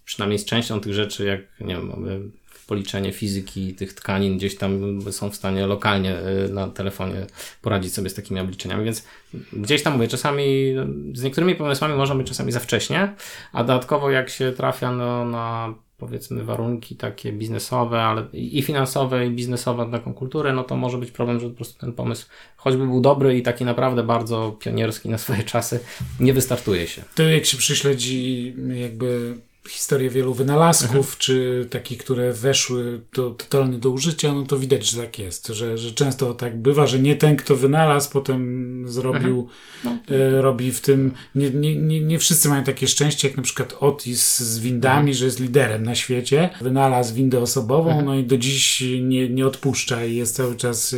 [0.04, 2.32] przynajmniej z częścią tych rzeczy, jak nie wiem,
[2.72, 6.16] policzenie fizyki tych tkanin gdzieś tam są w stanie lokalnie
[6.46, 7.26] y, na telefonie
[7.62, 9.06] poradzić sobie z takimi obliczeniami, więc
[9.52, 10.74] gdzieś tam mówię, czasami
[11.14, 13.14] z niektórymi pomysłami można być czasami za wcześnie,
[13.52, 19.30] a dodatkowo jak się trafia no, na powiedzmy warunki takie biznesowe, ale i finansowe, i
[19.30, 22.86] biznesowe na taką kulturę, no to może być problem, że po prostu ten pomysł, choćby
[22.86, 25.80] był dobry i taki naprawdę bardzo pionierski na swoje czasy,
[26.20, 27.02] nie wystartuje się.
[27.14, 29.36] To jak się prześledzi jakby
[29.68, 31.14] historię wielu wynalazków, mhm.
[31.18, 35.78] czy takich, które weszły do, totalnie do użycia, no to widać, że tak jest, że,
[35.78, 39.48] że często tak bywa, że nie ten, kto wynalazł, potem zrobił,
[39.84, 39.98] mhm.
[40.08, 40.16] no.
[40.16, 43.76] e, robi w tym, nie, nie, nie, nie wszyscy mają takie szczęście, jak na przykład
[43.80, 45.14] Otis z windami, mhm.
[45.14, 48.06] że jest liderem na świecie, wynalazł windę osobową, mhm.
[48.06, 50.96] no i do dziś nie, nie odpuszcza i jest cały czas,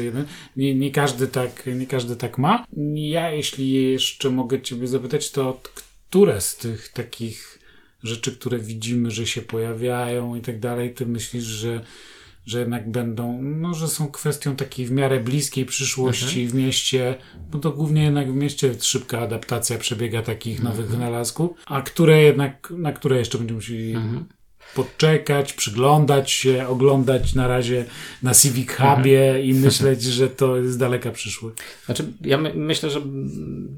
[0.57, 2.65] nie, nie każdy tak, nie każdy tak ma.
[2.95, 5.61] Ja, jeśli jeszcze mogę Ciebie zapytać, to
[6.11, 7.64] które z tych takich
[8.05, 11.85] rzeczy, które widzimy, że się pojawiają i tak dalej, ty myślisz, że,
[12.47, 16.49] że jednak będą, no, że są kwestią takiej w miarę bliskiej przyszłości mhm.
[16.49, 17.15] w mieście,
[17.51, 20.77] bo to głównie jednak w mieście szybka adaptacja przebiega takich mhm.
[20.77, 24.25] nowych wynalazków, a które jednak, na które jeszcze będziemy musieli mhm
[24.75, 27.85] poczekać, przyglądać się, oglądać na razie
[28.22, 29.45] na Civic Hubie mhm.
[29.45, 31.57] i myśleć, że to jest daleka przyszłość.
[31.87, 33.01] Znaczy, ja my, myślę, że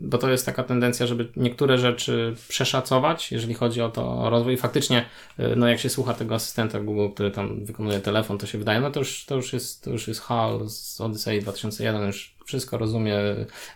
[0.01, 4.55] bo to jest taka tendencja, żeby niektóre rzeczy przeszacować, jeżeli chodzi o to o rozwój.
[4.55, 5.05] I faktycznie,
[5.41, 8.81] y, no jak się słucha tego asystenta Google, który tam wykonuje telefon, to się wydaje,
[8.81, 12.79] no to już, to już jest, to już jest HAL z Odyssey 2001, już wszystko
[12.79, 13.19] rozumie,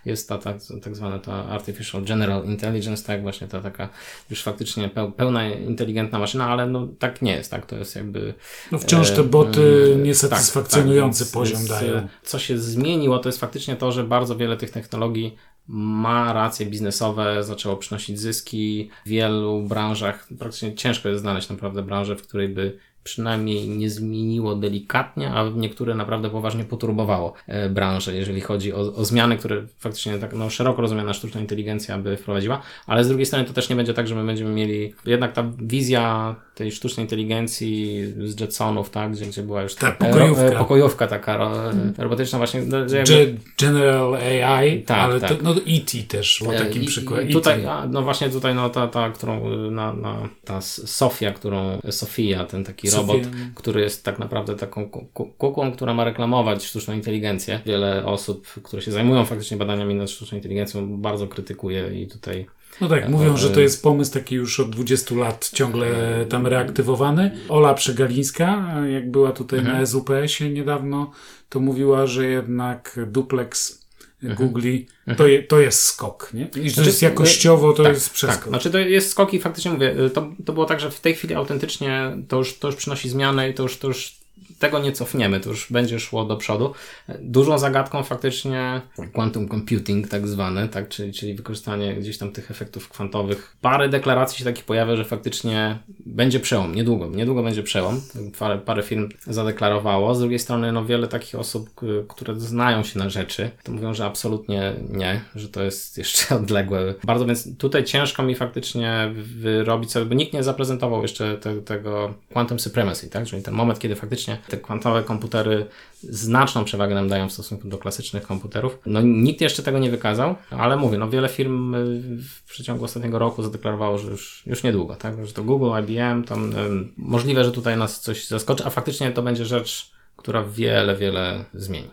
[0.05, 3.89] jest ta, ta tak zwana ta Artificial General Intelligence, tak, właśnie ta taka
[4.31, 8.35] już faktycznie pełna inteligentna maszyna, ale no tak nie jest, tak, to jest jakby...
[8.73, 12.09] No wciąż te boty e, niesatysfakcjonujący tak, tak, poziom dają.
[12.23, 15.37] Co się zmieniło, to jest faktycznie to, że bardzo wiele tych technologii
[15.73, 20.29] ma racje biznesowe, zaczęło przynosić zyski w wielu branżach.
[20.39, 25.95] Praktycznie ciężko jest znaleźć naprawdę branżę, w której by przynajmniej nie zmieniło delikatnie, a niektóre
[25.95, 30.83] naprawdę poważnie poturbowało e, branżę, jeżeli chodzi o, o zmiany, które faktycznie tak no, szeroko
[30.83, 34.15] rozumiana sztuczna inteligencja by wprowadziła, ale z drugiej strony to też nie będzie tak, że
[34.15, 39.63] my będziemy mieli jednak ta wizja tej sztucznej inteligencji z Jetsonów, tak, gdzie, gdzie była
[39.63, 40.43] już Ta e, pokojówka.
[40.43, 41.51] ro- e, pokojówka taka ro-
[41.99, 42.63] robotyczna właśnie.
[42.63, 45.31] no, jakby- Ge- General AI, Tak, ale tak.
[45.31, 45.99] To, no E.T.
[46.09, 47.29] też był E, takim przykładem.
[47.29, 52.45] Tutaj, a, no właśnie tutaj, no ta, ta którą, na, na, ta Sofia, którą, Sofia,
[52.45, 53.13] ten taki Sofia.
[53.13, 57.61] robot, który jest tak naprawdę taką ku- ku- kukłą, która ma reklamować sztuczną inteligencję.
[57.67, 62.47] Wiele osób, które się zajmują faktycznie badaniami nad sztuczną inteligencją, bardzo krytykuje i tutaj
[62.81, 65.87] No tak, mówią, że to jest pomysł taki już od 20 lat ciągle
[66.29, 67.31] tam reaktywowany.
[67.49, 69.79] Ola Przegalińska, jak była tutaj Mhm.
[69.79, 71.11] na SUPS-ie niedawno,
[71.49, 73.80] to mówiła, że jednak duplex.
[74.23, 76.49] Googli to, je, to jest skok, nie?
[76.57, 78.41] I że Znaczy, jest jakościowo, to tak, jest przeskok.
[78.41, 81.01] Tak, znaczy to jest skok i faktycznie mówię, y, to, to było tak, że w
[81.01, 84.20] tej chwili autentycznie to już, to już przynosi zmianę i to już, to już
[84.61, 86.75] tego nie cofniemy, to już będzie szło do przodu.
[87.21, 88.81] Dużą zagadką faktycznie
[89.13, 93.57] quantum computing tak zwany, tak, czyli, czyli wykorzystanie gdzieś tam tych efektów kwantowych.
[93.61, 98.01] Parę deklaracji się takich pojawia, że faktycznie będzie przełom, niedługo, niedługo będzie przełom.
[98.39, 100.15] Parę, parę firm zadeklarowało.
[100.15, 101.71] Z drugiej strony no wiele takich osób,
[102.09, 106.95] które znają się na rzeczy, to mówią, że absolutnie nie, że to jest jeszcze odległe.
[107.05, 112.15] Bardzo więc tutaj ciężko mi faktycznie wyrobić sobie, bo nikt nie zaprezentował jeszcze te, tego
[112.33, 113.27] quantum supremacy, tak?
[113.27, 115.67] Czyli ten moment, kiedy faktycznie te kwantowe komputery
[116.03, 118.79] znaczną przewagę nam dają w stosunku do klasycznych komputerów.
[118.87, 121.79] No nikt jeszcze tego nie wykazał, ale mówię, no wiele firm y,
[122.23, 125.27] w przeciągu ostatniego roku zadeklarowało, że już, już niedługo, tak?
[125.27, 129.23] Że to Google, IBM, tam ym, możliwe, że tutaj nas coś zaskoczy, a faktycznie to
[129.23, 129.91] będzie rzecz
[130.21, 131.89] która wiele, wiele zmieni.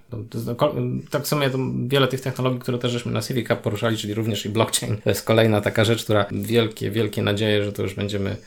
[0.57, 0.75] Ko-
[1.09, 4.13] tak w sumie to wiele tych technologii, które też żeśmy na Civic Cup poruszali, czyli
[4.13, 7.93] również i blockchain, to jest kolejna taka rzecz, która wielkie, wielkie nadzieje, że to już
[7.93, 8.37] będziemy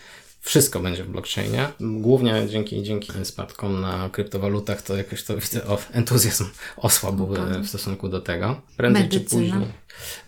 [0.41, 1.69] wszystko będzie w blockchainie.
[1.81, 6.45] Głównie dzięki, dzięki spadkom na kryptowalutach to jakoś to widzę, o, entuzjazm
[6.77, 8.61] osłabł e, w stosunku do tego.
[8.77, 9.25] Prędzej Medycyna.
[9.25, 9.69] czy później.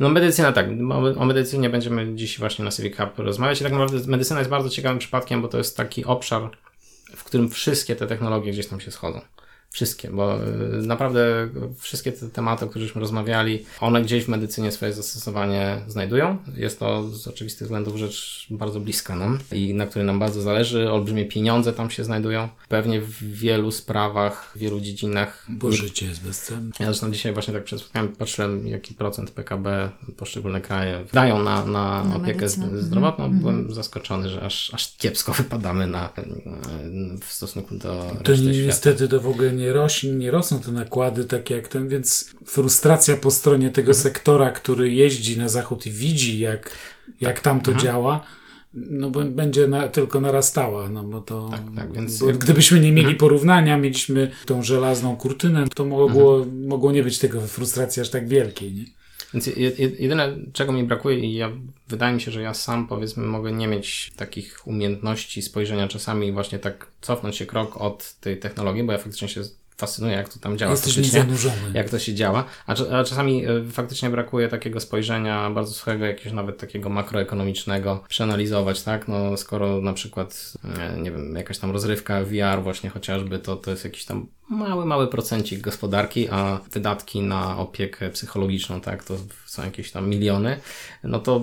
[0.01, 3.73] No medycyna tak, o, o medycynie będziemy dziś właśnie na Civic Cup rozmawiać i tak
[3.73, 6.51] naprawdę medycyna jest bardzo ciekawym przypadkiem, bo to jest taki obszar,
[7.17, 9.21] w którym wszystkie te technologie gdzieś tam się schodzą.
[9.73, 11.49] Wszystkie, bo y, naprawdę
[11.79, 16.37] wszystkie te tematy, o których żeśmy rozmawiali, one gdzieś w medycynie swoje zastosowanie znajdują.
[16.57, 20.91] Jest to z oczywistych względów rzecz bardzo bliska nam i na której nam bardzo zależy.
[20.91, 22.49] Olbrzymie pieniądze tam się znajdują.
[22.69, 25.47] Pewnie w wielu sprawach, w wielu dziedzinach.
[25.49, 26.71] Bo życie jest bezcenne.
[26.81, 32.05] Ja zresztą dzisiaj właśnie tak przed patrzyłem, jaki procent PKB poszczególne kraje dają na, na,
[32.05, 32.83] Na opiekę medycynę.
[32.83, 33.31] zdrowotną.
[33.41, 36.09] Byłem zaskoczony, że aż, aż kiepsko wypadamy na,
[37.21, 38.67] w stosunku do To reszty ni- świata.
[38.67, 43.17] niestety to w ogóle nie rośnie, nie rosną te nakłady takie jak ten, więc frustracja
[43.17, 44.03] po stronie tego Mhm.
[44.03, 46.71] sektora, który jeździ na zachód i widzi jak,
[47.21, 47.87] jak tam to Mhm.
[47.87, 48.25] działa,
[48.75, 52.39] no będzie na, tylko narastała, no bo to, Tak, tak, więc bo Mhm.
[52.45, 56.67] gdybyśmy nie mieli porównania, mieliśmy tą żelazną kurtynę, to mogło, Mhm.
[56.67, 58.85] mogło nie być tego frustracji aż tak wielkiej, nie?
[59.35, 61.51] Więc je- je- jedyne, czego mi brakuje i ja,
[61.89, 66.59] wydaje mi się, że ja sam powiedzmy mogę nie mieć takich umiejętności spojrzenia czasami właśnie
[66.59, 69.41] tak cofnąć się krok od tej technologii, bo ja faktycznie się
[69.83, 70.71] fascynuję, jak to tam działa.
[70.71, 71.57] Jesteś niezanurzony.
[71.75, 76.33] jak to się działa, a, a czasami y, faktycznie brakuje takiego spojrzenia bardzo suchego, jakiegoś
[76.33, 82.25] nawet takiego makroekonomicznego, przeanalizować, tak, no skoro na przykład, e, nie wiem, jakaś tam rozrywka
[82.25, 87.59] VR właśnie chociażby, to, to jest jakiś tam mały, mały procencik gospodarki, a wydatki na
[87.59, 89.15] opiekę psychologiczną, tak, to
[89.47, 90.61] są jakieś tam miliony,
[91.05, 91.41] no to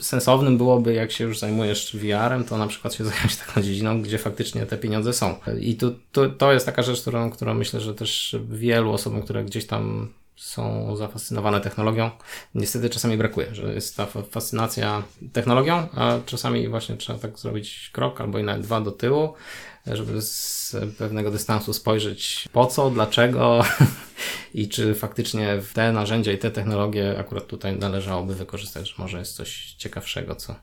[0.00, 4.18] sensownym byłoby, jak się już zajmujesz VR-em, to na przykład się zająć taką dziedziną, gdzie
[4.18, 5.34] faktycznie te pieniądze są.
[5.60, 9.44] I tu, tu, to jest taka rzecz, którą, którą myślę, że też wielu osobom, które
[9.44, 12.10] gdzieś tam są zafascynowane technologią,
[12.54, 15.02] niestety czasami brakuje, że jest ta fa- fascynacja
[15.32, 19.34] technologią, a czasami właśnie trzeba tak zrobić krok albo i nawet dwa do tyłu,
[19.86, 23.64] żeby z pewnego dystansu spojrzeć po co, dlaczego
[24.54, 29.36] i czy faktycznie te narzędzia i te technologie akurat tutaj należałoby wykorzystać, że może jest
[29.36, 30.54] coś ciekawszego, co,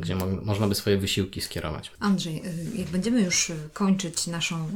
[0.00, 1.90] gdzie mo- można by swoje wysiłki skierować.
[2.00, 4.70] Andrzej, y, jak będziemy już y, kończyć naszą y,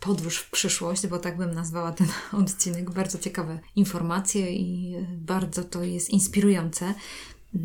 [0.00, 2.06] podróż w przyszłość, bo tak bym nazwała ten
[2.42, 6.94] odcinek, bardzo ciekawe informacje i bardzo to jest inspirujące.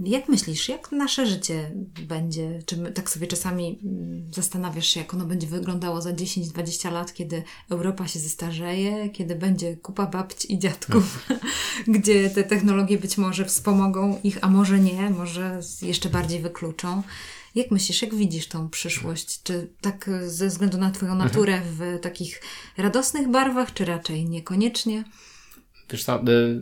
[0.05, 1.71] Jak myślisz, jak nasze życie
[2.07, 2.59] będzie?
[2.65, 7.13] Czy my, tak sobie czasami mm, zastanawiasz się, jak ono będzie wyglądało za 10-20 lat,
[7.13, 11.27] kiedy Europa się zestarzeje, kiedy będzie kupa babci i dziadków,
[11.87, 17.03] gdzie te technologie być może wspomogą ich, a może nie, może jeszcze bardziej wykluczą.
[17.55, 19.43] Jak myślisz, jak widzisz tą przyszłość?
[19.43, 22.41] Czy tak ze względu na Twoją naturę w takich
[22.77, 25.03] radosnych barwach, czy raczej niekoniecznie?
[25.91, 26.19] Wiesz co,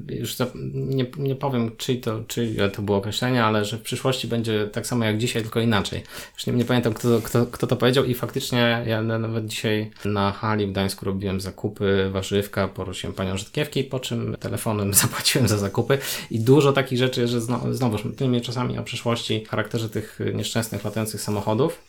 [0.09, 3.81] y, już za, nie, nie powiem, czy to, czy to było określenie, ale że w
[3.81, 6.03] przyszłości będzie tak samo jak dzisiaj, tylko inaczej.
[6.33, 10.31] Już nie, nie pamiętam, kto, kto, kto to powiedział i faktycznie ja nawet dzisiaj na
[10.31, 15.97] hali w Gdańsku robiłem zakupy, warzywka, poruszyłem panią Żydkiewki, po czym telefonem zapłaciłem za zakupy
[16.31, 21.21] i dużo takich rzeczy, że znowu, znowuż myślimy czasami o przyszłości charakterze tych nieszczęsnych latających
[21.21, 21.79] samochodów,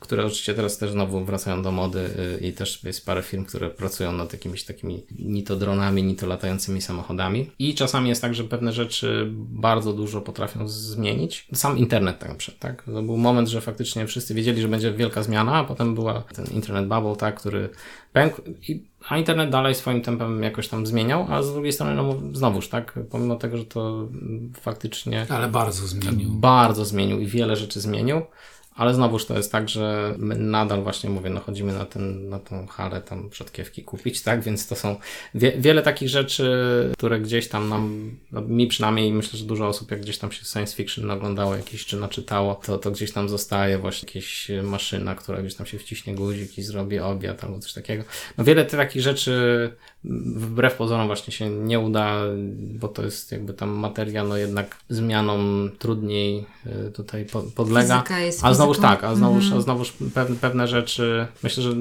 [0.00, 2.10] które oczywiście teraz też znowu wracają do mody
[2.42, 6.16] y, i też jest parę firm, które pracują nad jakimiś takimi ni to dronami, ni
[6.16, 7.50] to latającymi samochodami.
[7.58, 11.46] I czasami jest tak, że pewne rzeczy bardzo dużo potrafią zmienić.
[11.54, 12.82] Sam internet tak przykład, tak?
[12.82, 16.46] To był moment, że faktycznie wszyscy wiedzieli, że będzie wielka zmiana, a potem była ten
[16.46, 17.68] internet bubble, tak, który
[18.12, 22.16] pękł i a internet dalej swoim tempem jakoś tam zmieniał, a z drugiej strony, no
[22.32, 24.08] znowuż, tak, pomimo tego, że to
[24.60, 25.26] faktycznie...
[25.28, 26.30] Ale bardzo zmienił.
[26.30, 28.22] Bardzo zmienił i wiele rzeczy zmienił.
[28.74, 32.38] Ale znowuż to jest tak, że my nadal właśnie mówię, no chodzimy na, ten, na
[32.38, 34.42] tą halę tam rzodkiewki kupić, tak?
[34.42, 34.96] Więc to są
[35.34, 36.52] wie, wiele takich rzeczy,
[36.98, 40.44] które gdzieś tam nam, no mi przynajmniej myślę, że dużo osób jak gdzieś tam się
[40.44, 45.42] science fiction oglądało jakieś czy naczytało, to, to gdzieś tam zostaje właśnie jakieś maszyna, która
[45.42, 48.04] gdzieś tam się wciśnie guzik i zrobi obiad albo coś takiego.
[48.38, 49.32] No wiele takich rzeczy
[50.04, 52.20] wbrew pozorom właśnie się nie uda,
[52.56, 56.46] bo to jest jakby tam materia, no jednak zmianom trudniej
[56.88, 58.04] y, tutaj podlega.
[58.42, 59.58] a znowuż tak, a znowuż, mm.
[59.58, 61.74] a znowuż pewne, pewne rzeczy, myślę, że y,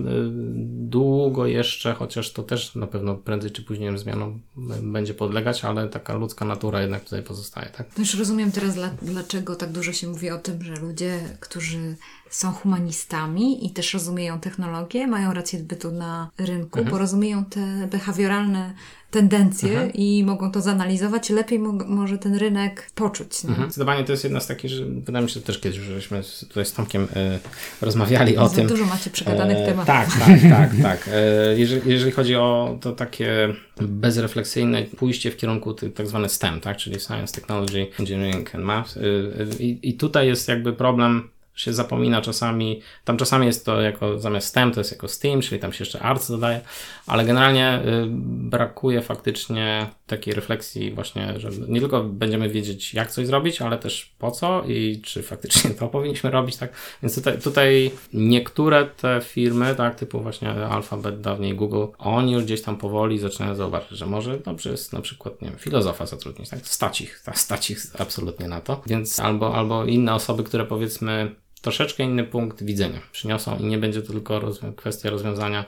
[0.69, 4.41] długo jeszcze, chociaż to też na pewno prędzej czy później zmianom
[4.81, 7.87] będzie podlegać, ale taka ludzka natura jednak tutaj pozostaje, tak?
[7.97, 11.95] No już rozumiem teraz, dlaczego tak dużo się mówi o tym, że ludzie, którzy
[12.29, 16.91] są humanistami i też rozumieją technologię, mają rację bytu na rynku, mhm.
[16.91, 18.73] bo rozumieją te behawioralne
[19.11, 19.93] tendencje mhm.
[19.93, 23.45] i mogą to zanalizować, lepiej mo może ten rynek poczuć.
[23.45, 23.63] Mhm.
[23.63, 26.65] Zdecydowanie to jest jedna z takich, że wydaje mi się że też kiedyś, żeśmy tutaj
[26.65, 27.39] z Tomkiem y,
[27.81, 28.67] rozmawiali o tym.
[28.67, 29.87] Dużo macie przegadanych e, tematów.
[29.87, 31.09] Tak, tak, tak, tak.
[31.13, 36.77] E, jeżeli, jeżeli chodzi o to takie bezrefleksyjne pójście w kierunku tak zwane STEM, tak,
[36.77, 38.97] czyli Science, Technology, Engineering and Math.
[38.97, 44.19] Y, y, I tutaj jest jakby problem się zapomina czasami, tam czasami jest to jako
[44.19, 46.61] zamiast STEM to jest jako STEAM, czyli tam się jeszcze ARTS dodaje,
[47.07, 48.05] ale generalnie y,
[48.49, 54.15] brakuje faktycznie takiej refleksji właśnie, że nie tylko będziemy wiedzieć jak coś zrobić, ale też
[54.19, 56.73] po co i czy faktycznie to powinniśmy robić, tak?
[57.03, 62.61] Więc tutaj, tutaj niektóre te firmy, tak, typu właśnie Alphabet, dawniej Google, oni już gdzieś
[62.61, 66.59] tam powoli zaczynają zauważyć, że może dobrze jest na przykład, nie wiem, filozofa zatrudnić, tak?
[66.67, 72.03] Stać ich, stać ich absolutnie na to, więc albo, albo inne osoby, które powiedzmy troszeczkę
[72.03, 74.41] inny punkt widzenia przyniosą i nie będzie to tylko
[74.75, 75.65] kwestia rozwiązania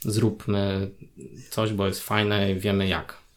[0.00, 0.90] zróbmy
[1.50, 3.27] coś, bo jest fajne i wiemy jak.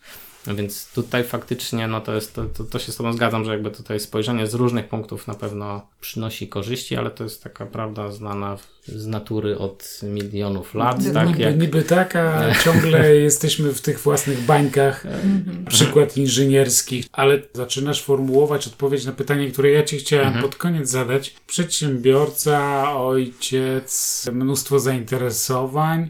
[0.48, 3.52] No więc tutaj faktycznie, no to jest, to, to, to, się z Tobą zgadzam, że
[3.52, 8.12] jakby tutaj spojrzenie z różnych punktów na pewno przynosi korzyści, ale to jest taka prawda
[8.12, 11.06] znana z natury od milionów lat.
[11.06, 11.60] No, tak, niby, jak...
[11.60, 15.66] niby tak, a ciągle jesteśmy w tych własnych bańkach, mhm.
[15.66, 20.44] przykład inżynierskich, ale zaczynasz formułować odpowiedź na pytanie, które ja Ci chciałem mhm.
[20.44, 21.36] pod koniec zadać.
[21.48, 26.10] Przedsiębiorca, ojciec, mnóstwo zainteresowań,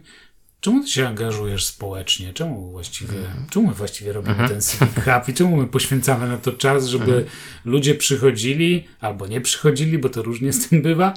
[0.62, 2.34] Czemu ty się angażujesz społecznie?
[2.34, 3.46] Czemu właściwie, mhm.
[3.50, 4.50] czemu my właściwie robimy mhm.
[4.50, 7.26] ten Civic Hub i czemu my poświęcamy na to czas, żeby mhm.
[7.66, 11.14] ludzie przychodzili albo nie przychodzili, bo to różnie z tym bywa,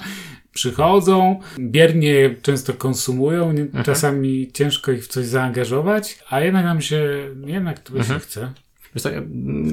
[0.53, 3.83] przychodzą, biernie często konsumują, mhm.
[3.83, 8.53] czasami ciężko ich w coś zaangażować, a jednak nam się, jednak tu się chce.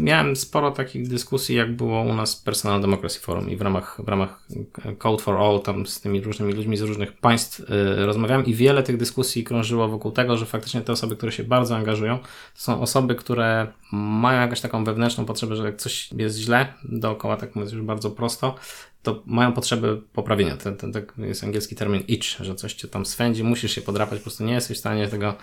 [0.01, 4.09] Miałem sporo takich dyskusji, jak było u nas Personal Democracy Forum i w ramach, w
[4.09, 4.47] ramach
[4.99, 8.83] Code for All, tam z tymi różnymi ludźmi z różnych państw yy, rozmawiałem i wiele
[8.83, 12.81] tych dyskusji krążyło wokół tego, że faktycznie te osoby, które się bardzo angażują, to są
[12.81, 17.73] osoby, które mają jakąś taką wewnętrzną potrzebę, że jak coś jest źle dookoła, tak mówiąc
[17.73, 18.55] już bardzo prosto,
[19.03, 20.57] to mają potrzeby poprawienia.
[20.57, 24.19] To, to, to, jest angielski termin itch, że coś cię tam swędzi, musisz się podrapać,
[24.19, 25.35] po prostu nie jesteś w stanie tego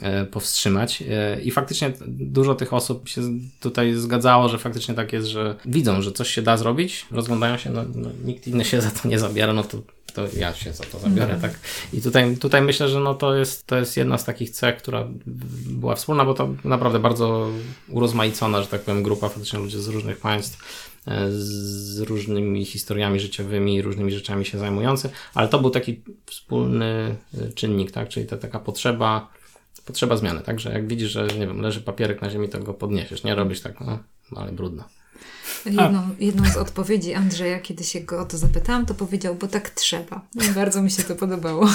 [0.00, 1.02] e, powstrzymać.
[1.02, 3.22] E, I faktycznie dużo tych osób się
[3.60, 7.70] tutaj zgadzało, że faktycznie tak jest, że widzą, że coś się da zrobić, rozglądają się,
[7.70, 9.78] no, no nikt inny się za to nie zabiera, no to
[10.14, 11.58] to ja się za to zabiorę, tak.
[11.92, 15.08] I tutaj, tutaj myślę, że no to, jest, to jest jedna z takich cech, która
[15.66, 17.48] była wspólna, bo to naprawdę bardzo
[17.88, 20.58] urozmaicona, że tak powiem, grupa faktycznie ludzi z różnych państw
[21.30, 27.90] z różnymi historiami życiowymi, różnymi rzeczami się zajmujący, ale to był taki wspólny e, czynnik,
[27.90, 28.08] tak?
[28.08, 29.28] Czyli ta taka potrzeba,
[29.86, 30.60] potrzeba zmiany, tak?
[30.60, 33.60] Że jak widzisz, że nie wiem, leży papierek na ziemi, to go podniesiesz, nie robisz
[33.60, 33.98] tak, no,
[34.36, 34.84] ale brudno.
[35.66, 39.70] Jedną, jedną z odpowiedzi Andrzeja, kiedy się go o to zapytałam, to powiedział, bo tak
[39.70, 40.20] trzeba.
[40.50, 41.68] I bardzo mi się to podobało.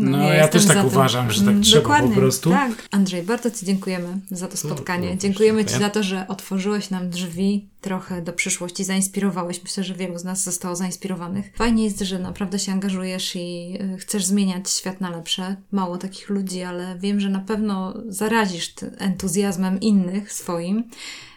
[0.00, 2.50] No, no ja, też tak uważam, że tak mm, trzeba Dokładnie, po prostu.
[2.50, 2.88] Tak.
[2.90, 5.08] Andrzej, bardzo Ci dziękujemy za to spotkanie.
[5.08, 9.62] No, no, dziękujemy Ci za to, że otworzyłeś nam drzwi trochę do przyszłości zainspirowałeś.
[9.62, 11.52] Myślę, że wielu z nas zostało zainspirowanych.
[11.56, 15.56] Fajnie jest, że naprawdę się angażujesz i y, chcesz zmieniać świat na lepsze.
[15.72, 20.84] Mało takich ludzi, ale wiem, że na pewno zarazisz entuzjazmem innych swoim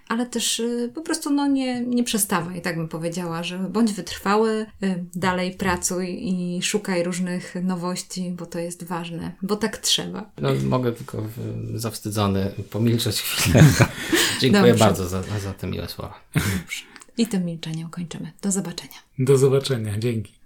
[0.07, 4.65] ale też y, po prostu no, nie, nie przestawaj, tak bym powiedziała, że bądź wytrwały,
[4.83, 10.31] y, dalej pracuj i szukaj różnych nowości, bo to jest ważne, bo tak trzeba.
[10.41, 11.23] No, mogę tylko
[11.73, 13.63] zawstydzony pomilczeć chwilę.
[14.41, 14.85] Dziękuję Dobrze.
[14.85, 16.19] bardzo za, za te miłe słowa.
[17.17, 18.31] I tym milczeniem kończymy.
[18.41, 18.97] Do zobaczenia.
[19.19, 19.99] Do zobaczenia.
[19.99, 20.42] Dzięki.